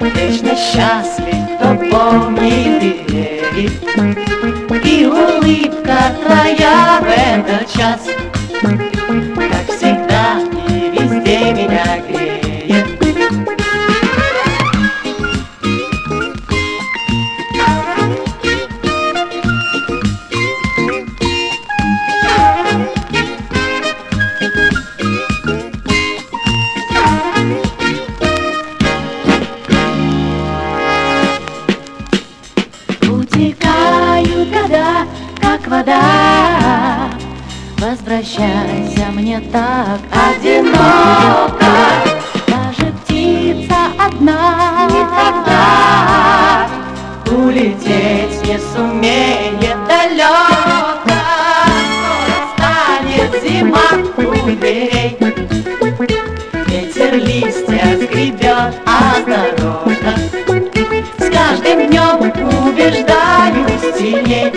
Вечно 0.00 0.56
счастлив, 0.56 1.36
кто 1.56 1.68
помнит 1.88 2.82
и 2.82 3.04
верит. 3.12 3.72
И 4.84 5.06
улыбка 5.06 5.98
твоя 6.20 7.00
в 7.00 7.06
этот 7.06 7.72
час 7.72 8.00
везде 11.44 11.52
меня 11.52 12.23
одиноко 40.74 41.72
Даже 42.46 42.92
птица 42.92 43.76
одна. 43.98 44.86
Никогда 44.90 46.68
улететь 47.26 48.46
не 48.46 48.58
сумеет 48.58 49.78
далеко. 49.88 51.04
Скоро 51.04 51.20
станет 52.54 53.32
зима. 53.42 53.88
У 54.16 54.20
дверей 54.50 55.12
Ветер 56.66 57.12
листья 57.14 57.86
скребет 58.02 58.72
осторожно 58.84 60.12
С 61.18 61.20
каждым 61.30 61.78
днем 61.88 62.16
убеждаюсь 62.68 63.86
сильней 63.98 64.48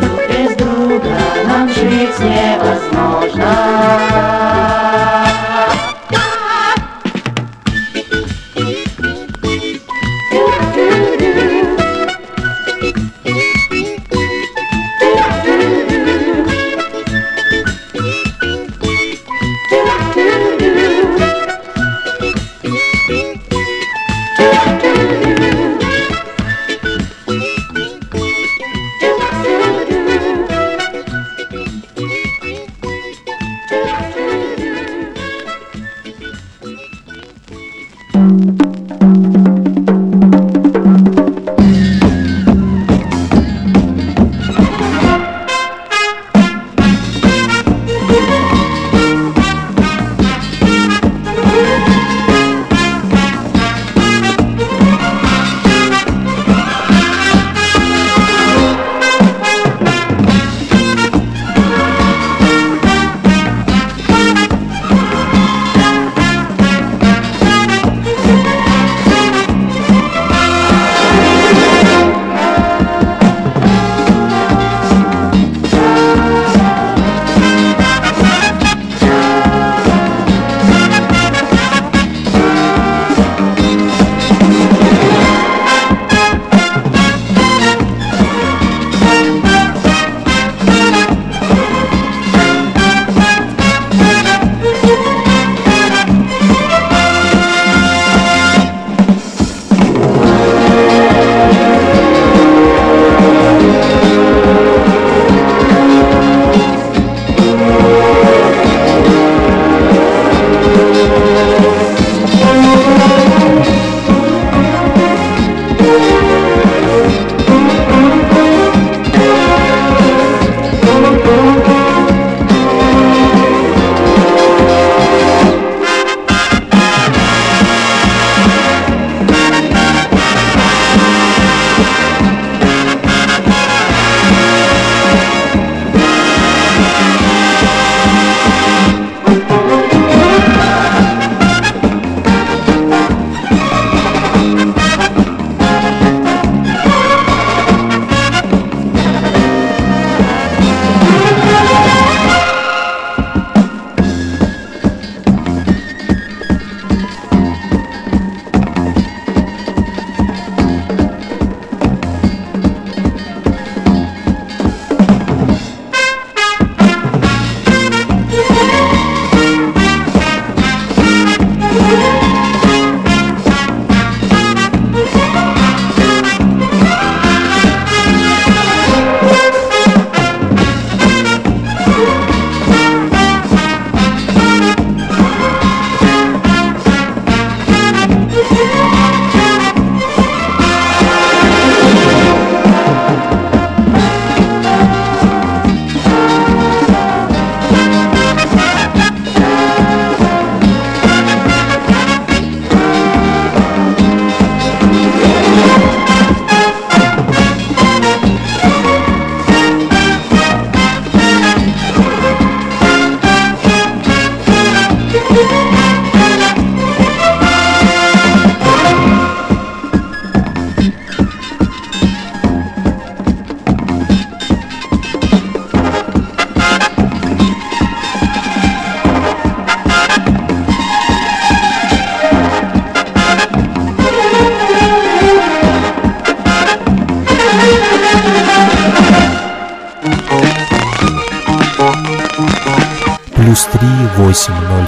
Друг 0.00 0.20
без 0.28 0.50
друга 0.56 1.16
нам 1.46 1.66
жить 1.68 2.18
невозможно 2.20 3.50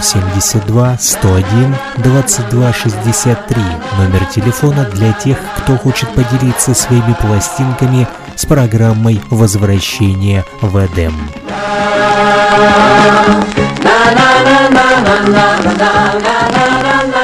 072 0.03 0.96
101 0.99 1.74
2263, 1.99 3.62
номер 3.99 4.24
телефона 4.26 4.86
для 4.92 5.12
тех, 5.12 5.36
кто 5.59 5.76
хочет 5.76 6.09
поделиться 6.14 6.74
своими 6.74 7.14
пластинками 7.20 8.07
с 8.36 8.46
программой 8.46 9.20
возвращения 9.30 10.44
в 10.61 10.76
Эдем». 10.76 11.14
na 13.82 14.14
na 14.14 14.30
na 14.46 14.68
na 14.76 14.86
na 15.34 15.46
na 15.62 15.92
na 16.24 16.36
na 16.55 17.03
na 17.12 17.18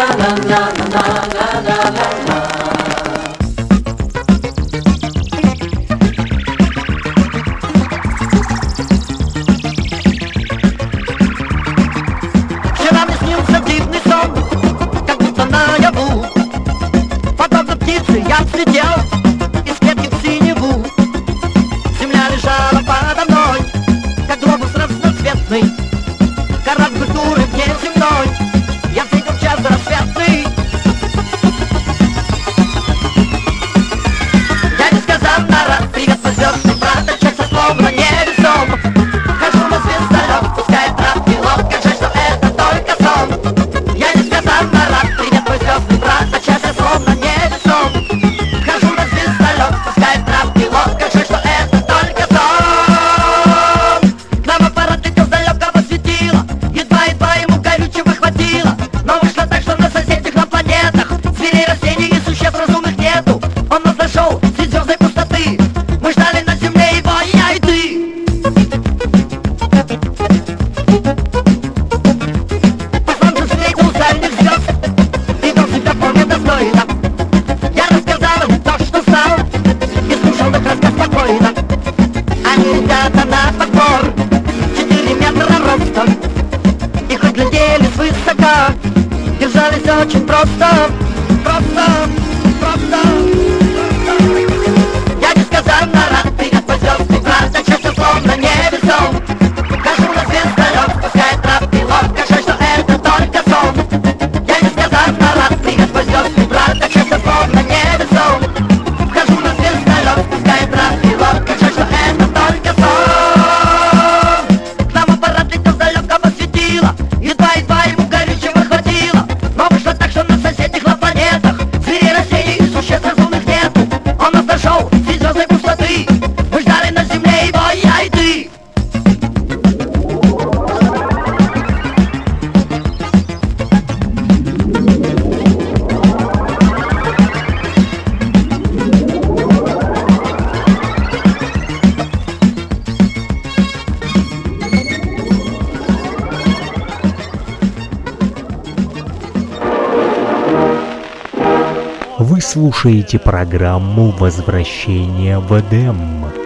слушаете 152.84 153.18
программу 153.18 154.10
«Возвращение 154.10 155.38
в 155.38 155.58
Эдем». 155.58 156.43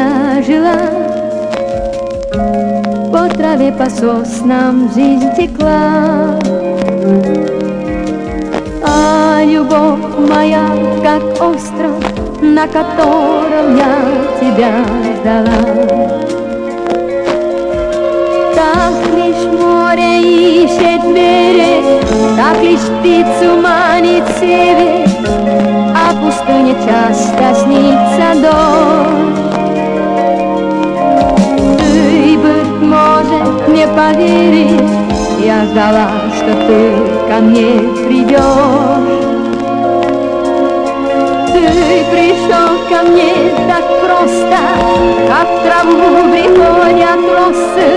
Тебя 0.00 0.42
жила 0.42 0.76
по 3.12 3.28
траве, 3.34 3.72
по 3.72 3.88
соснам 3.90 4.90
жизнь 4.94 5.30
текла. 5.36 6.38
А 8.82 9.42
любовь 9.44 10.28
моя, 10.28 10.66
как 11.02 11.22
остров, 11.40 11.98
на 12.40 12.66
котором 12.66 13.76
я 13.76 13.96
тебя 14.40 14.84
ждала. 15.20 16.20
Так 18.54 18.94
лишь 19.14 19.60
море 19.60 20.64
ищет 20.64 21.02
берег, 21.14 22.04
так 22.36 22.62
лишь 22.62 22.80
птицу 22.80 23.60
манит 23.60 24.24
север, 24.38 25.08
а 25.94 26.12
пустыне 26.14 26.74
часто 26.86 27.54
снится 27.64 28.40
дождь. 28.40 29.49
Может 32.80 33.68
не 33.68 33.86
поверишь, 33.86 34.90
я 35.38 35.64
ждала, 35.64 36.08
что 36.36 36.54
ты 36.66 36.92
ко 37.28 37.40
мне 37.40 37.78
придешь. 38.06 39.30
Ты 41.52 42.04
пришел 42.10 42.70
ко 42.88 43.08
мне 43.08 43.32
так 43.68 43.84
просто, 44.02 44.58
как 45.28 45.48
траву 45.64 46.30
приходят 46.30 47.20
росы, 47.36 47.90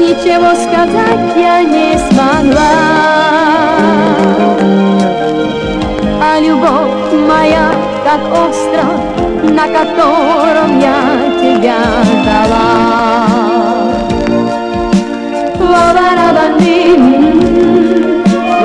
ничего 0.00 0.54
сказать 0.54 1.36
я 1.36 1.62
не 1.62 1.98
смогла. 1.98 2.74
А 6.20 6.40
любовь 6.40 7.28
моя, 7.28 7.70
как 8.04 8.20
остров, 8.32 9.16
на 9.42 9.66
котором 9.68 10.78
я 10.80 10.96
тебя 11.40 11.78
ждала. 12.04 13.35
Wabarabandim, 15.76 17.02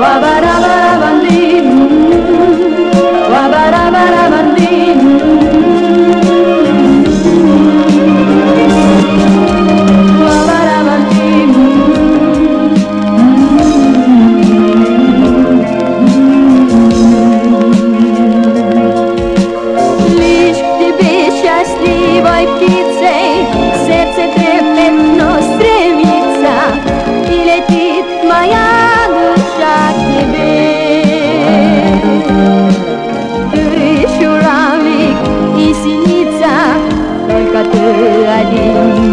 wabarabandim. 0.02 1.61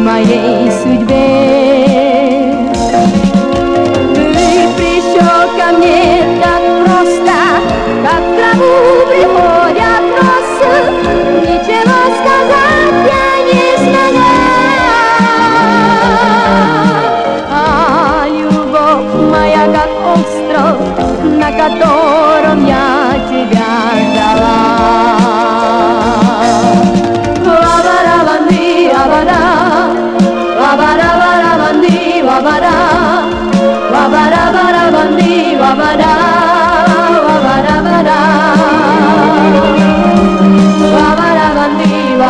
Моей 0.10 0.72
судьбе. 0.72 1.26
Ты 4.16 4.68
пришел 4.78 5.42
ко 5.58 5.68
мне 5.78 6.02
так 6.42 6.64
просто, 6.84 7.38
как 8.04 8.24
траву 8.36 8.78
приходят 9.08 10.04
росы, 10.18 10.74
ничего 11.46 12.00
сказать 12.18 13.00
я 13.18 13.28
не 13.50 13.66
смогла. 13.84 14.42
А 17.52 18.26
любовь 18.28 19.12
моя 19.32 19.64
как 19.76 19.92
остров, 20.16 20.76
на 21.24 21.50
котором 21.52 21.99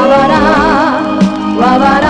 guabará, 0.10 0.39
guabará. 1.55 2.09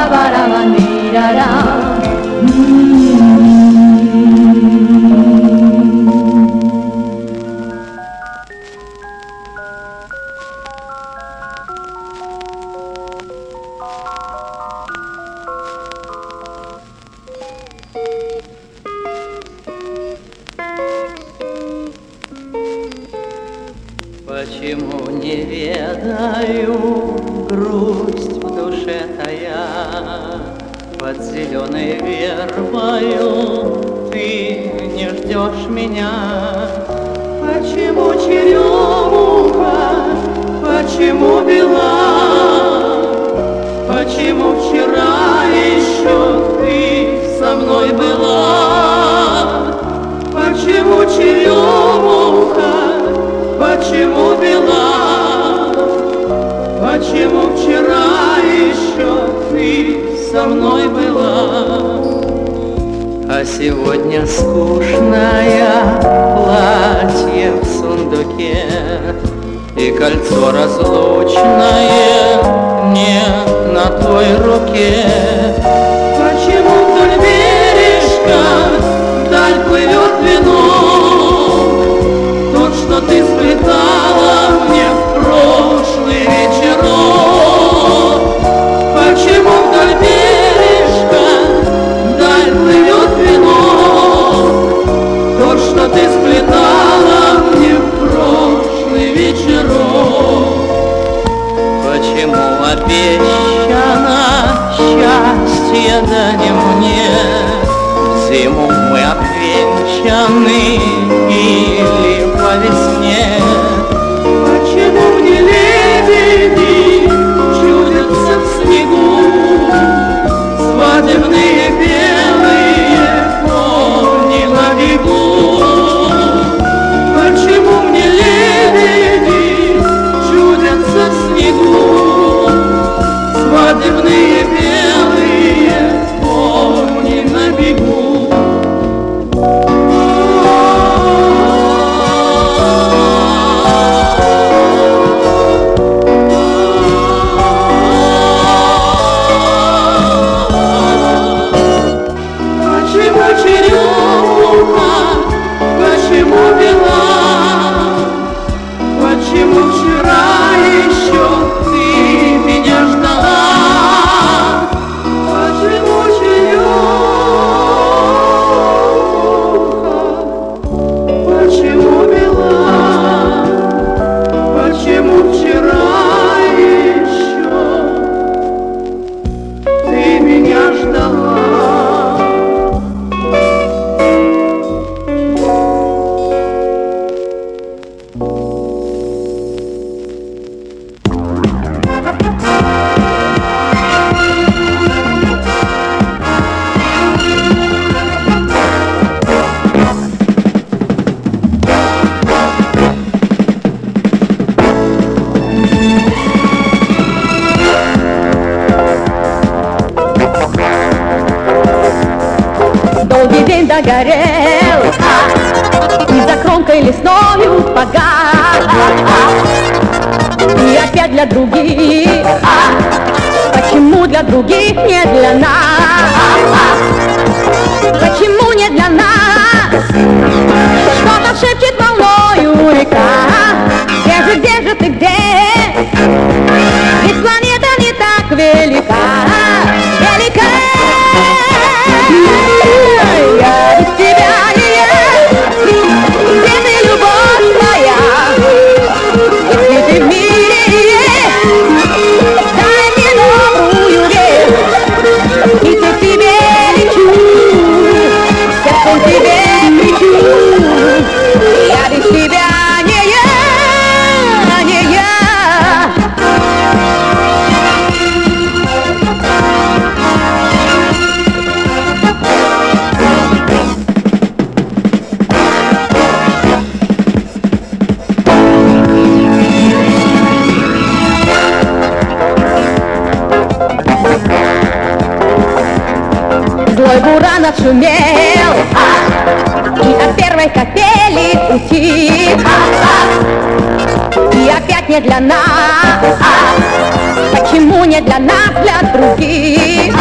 Почему 297.32 297.86
не 297.86 298.02
для 298.02 298.20
нас, 298.20 298.50
для 298.62 298.82
других? 298.94 299.94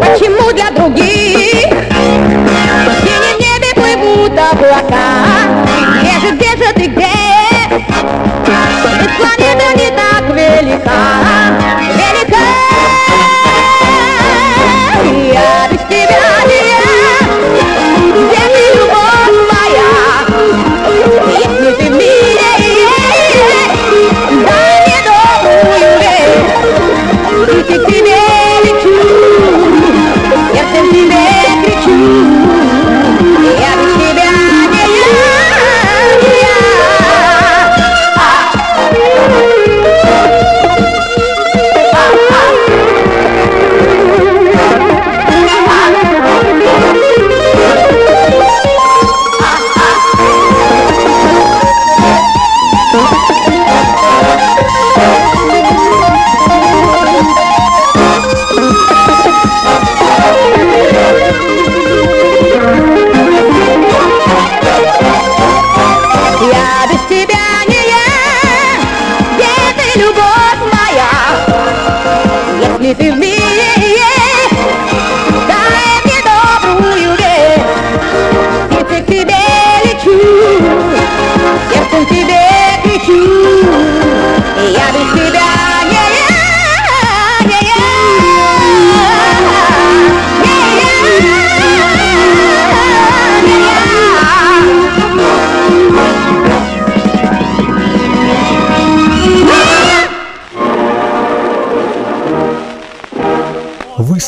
Почему 0.00 0.52
для 0.52 0.70
других? 0.70 1.66
В 1.66 2.92
синем 3.02 3.38
небе 3.38 3.74
плывут 3.74 4.32
облака 4.32 5.17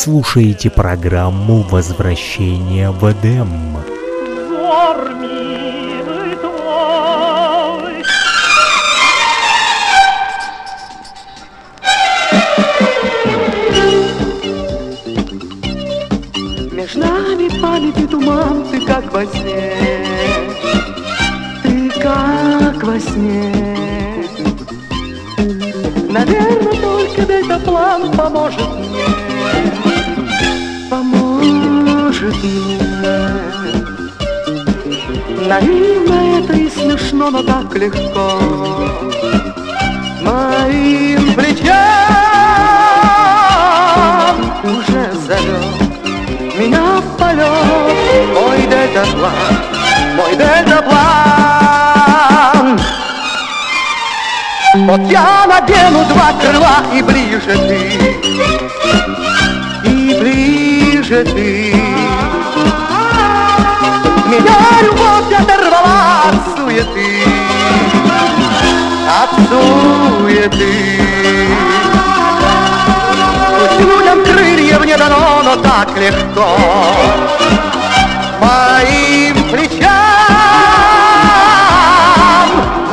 слушаете 0.00 0.70
программу 0.70 1.60
«Возвращение 1.60 2.90
в 2.90 3.04
Эдем». 3.04 3.79
легко 37.80 38.28
Моим 40.20 41.34
плечам 41.34 41.70
уже 44.62 45.04
зовет 45.26 45.64
Меня 46.58 47.00
в 47.00 47.16
полет. 47.16 47.48
Мой 48.34 48.60
дельтаплан, 48.66 49.32
мой 50.14 50.32
дельтаплан 50.36 50.98
Вот 54.86 55.00
я 55.10 55.46
надену 55.46 56.04
два 56.04 56.32
крыла 56.38 56.82
и 56.94 57.02
ближе 57.02 57.56
ты 57.66 57.80
И 59.88 60.18
ближе 60.20 61.24
ты. 61.24 61.74
Меня 64.30 64.58
любовь 64.82 65.32
оторвала 65.40 66.30
от 66.30 66.36
суеты 66.56 67.19
суеты. 69.50 70.72
Пусть 73.58 73.80
людям 73.80 74.24
крылья 74.24 74.78
мне 74.78 74.96
дано, 74.96 75.42
но 75.42 75.56
так 75.56 75.88
легко. 75.96 76.56
Моим 78.40 79.50
плечам 79.50 79.90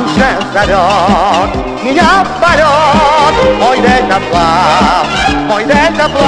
уже 0.04 0.28
зовет 0.52 1.68
меня 1.82 2.24
полет 2.40 3.34
Мой 3.58 3.78
дельтаплан, 3.78 5.06
мой 5.46 5.64
дельтаплан, 5.64 6.24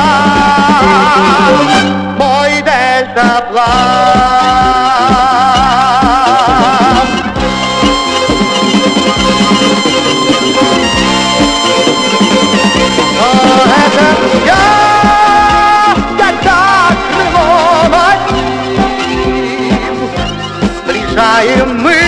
мой 2.19 2.62
дельтаплан. 2.62 3.70
you 21.61 21.74
move. 21.74 21.99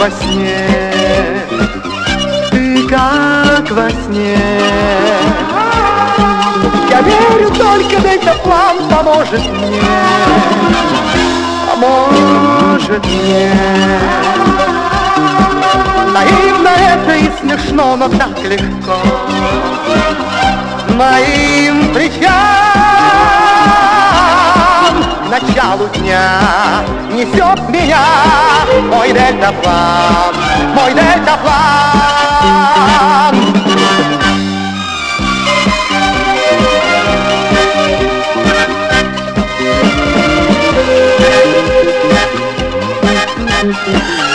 во 0.00 0.10
сне, 0.10 1.44
ты 2.50 2.88
как 2.88 3.70
во 3.70 3.90
сне. 3.90 4.38
Я 6.88 7.02
верю, 7.02 7.50
только 7.50 8.00
в 8.00 8.06
этот 8.06 8.42
План 8.42 8.78
поможет 8.88 9.46
мне, 9.52 9.82
поможет 11.68 13.04
мне. 13.04 13.52
Наивно 16.14 16.68
это 16.68 17.14
и 17.16 17.30
смешно, 17.38 17.96
но 17.96 18.08
так 18.08 18.42
легко. 18.42 18.96
Моим 20.96 21.92
плечам 21.92 22.59
началу 25.50 25.88
дня 25.88 26.40
Несет 27.12 27.68
меня 27.68 28.06
мой 28.88 29.08
дельтаплан, 29.12 30.34
мой 30.74 30.94
дельтаплан. 30.94 32.20
Наивно 43.62 44.29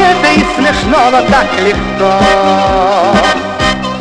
это 0.00 0.28
и 0.32 0.44
смешно, 0.54 1.10
но 1.10 1.22
так 1.22 1.46
легко. 1.60 2.12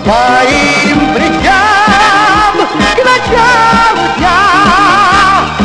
Моим 0.05 1.13
бричам 1.13 2.55
к 2.65 3.03
началу 3.05 4.07
дня 4.17 4.39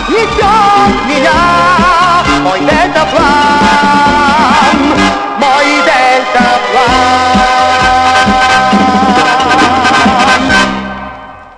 Несет 0.08 1.06
меня. 1.06 1.32
Мой 2.42 2.60
дельтаплан 2.60 3.63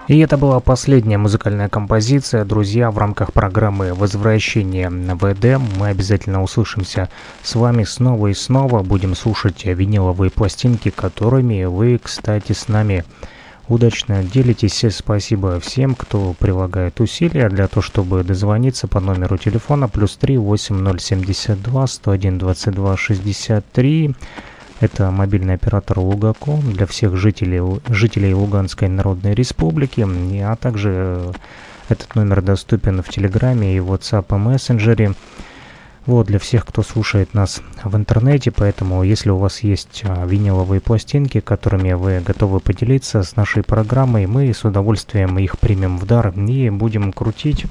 И 0.08 0.20
это 0.20 0.36
была 0.36 0.60
последняя 0.60 1.18
музыкальная 1.18 1.68
композиция, 1.68 2.44
друзья, 2.44 2.92
в 2.92 2.98
рамках 2.98 3.32
программы 3.32 3.92
«Возвращение 3.92 4.88
в 4.88 5.32
Эдем». 5.32 5.64
Мы 5.78 5.88
обязательно 5.88 6.44
услышимся 6.44 7.08
с 7.42 7.56
вами 7.56 7.82
снова 7.82 8.28
и 8.28 8.34
снова. 8.34 8.84
Будем 8.84 9.16
слушать 9.16 9.64
виниловые 9.64 10.30
пластинки, 10.30 10.90
которыми 10.90 11.64
вы, 11.64 11.98
кстати, 12.00 12.52
с 12.52 12.68
нами 12.68 13.04
удачно 13.66 14.22
делитесь. 14.22 14.84
Спасибо 14.94 15.58
всем, 15.58 15.96
кто 15.96 16.34
прилагает 16.38 17.00
усилия 17.00 17.48
для 17.48 17.66
того, 17.66 17.82
чтобы 17.82 18.22
дозвониться 18.22 18.86
по 18.86 19.00
номеру 19.00 19.38
телефона 19.38 19.88
плюс 19.88 20.16
3 20.18 20.38
8072 20.38 21.86
101 21.88 22.38
22 22.38 22.96
63. 22.96 24.14
Это 24.80 25.10
мобильный 25.10 25.54
оператор 25.54 25.98
Лугаком 25.98 26.60
для 26.72 26.86
всех 26.86 27.16
жителей, 27.16 27.80
жителей 27.88 28.34
Луганской 28.34 28.88
Народной 28.88 29.34
Республики, 29.34 30.06
а 30.42 30.54
также 30.56 30.92
э, 30.94 31.32
этот 31.88 32.14
номер 32.14 32.42
доступен 32.42 33.02
в 33.02 33.08
Телеграме 33.08 33.74
и 33.74 33.80
WhatsApp 33.80 34.26
и 34.34 34.38
мессенджере. 34.38 35.14
Вот, 36.04 36.28
для 36.28 36.38
всех, 36.38 36.66
кто 36.66 36.82
слушает 36.82 37.34
нас 37.34 37.62
в 37.82 37.96
интернете, 37.96 38.52
поэтому 38.52 39.02
если 39.02 39.30
у 39.30 39.38
вас 39.38 39.60
есть 39.60 40.02
а, 40.04 40.24
виниловые 40.24 40.80
пластинки, 40.80 41.40
которыми 41.40 41.94
вы 41.94 42.20
готовы 42.20 42.60
поделиться 42.60 43.24
с 43.24 43.34
нашей 43.34 43.64
программой, 43.64 44.26
мы 44.26 44.54
с 44.54 44.64
удовольствием 44.64 45.36
их 45.38 45.58
примем 45.58 45.98
в 45.98 46.06
дар 46.06 46.32
и 46.36 46.70
будем 46.70 47.12
крутить. 47.12 47.66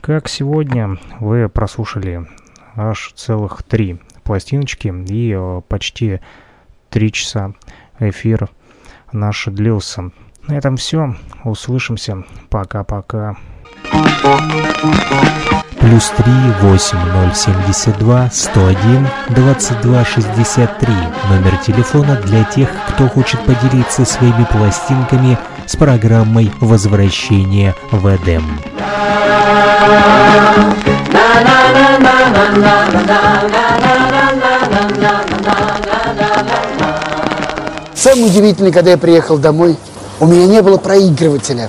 Как 0.00 0.28
сегодня 0.28 0.98
вы 1.20 1.48
прослушали 1.48 2.26
аж 2.74 3.12
целых 3.14 3.62
три 3.62 4.00
пластиночки 4.24 4.92
и 5.08 5.32
э, 5.36 5.60
почти 5.68 6.20
три 6.90 7.12
часа 7.12 7.52
эфир 7.98 8.48
наш 9.12 9.46
длился. 9.46 10.10
На 10.46 10.54
этом 10.54 10.76
все. 10.76 11.14
Услышимся. 11.44 12.24
Пока-пока. 12.50 13.36
Плюс 15.80 16.08
три 16.16 16.32
восемь 16.62 16.98
ноль 16.98 17.34
семьдесят 17.34 17.98
два 17.98 18.28
сто 18.30 18.66
один 18.66 19.06
двадцать 19.28 19.80
два 19.82 20.04
шестьдесят 20.04 20.78
три. 20.78 20.94
Номер 21.28 21.56
телефона 21.58 22.16
для 22.16 22.44
тех, 22.44 22.68
кто 22.88 23.08
хочет 23.08 23.40
поделиться 23.44 24.04
своими 24.04 24.44
пластинками 24.44 25.38
с 25.66 25.76
программой 25.76 26.50
«Возвращение 26.60 27.74
в 27.90 28.06
Эдем». 28.14 28.44
Самое 38.06 38.28
удивительное, 38.28 38.70
когда 38.70 38.92
я 38.92 38.98
приехал 38.98 39.36
домой, 39.36 39.76
у 40.20 40.26
меня 40.26 40.46
не 40.46 40.62
было 40.62 40.76
проигрывателя. 40.76 41.68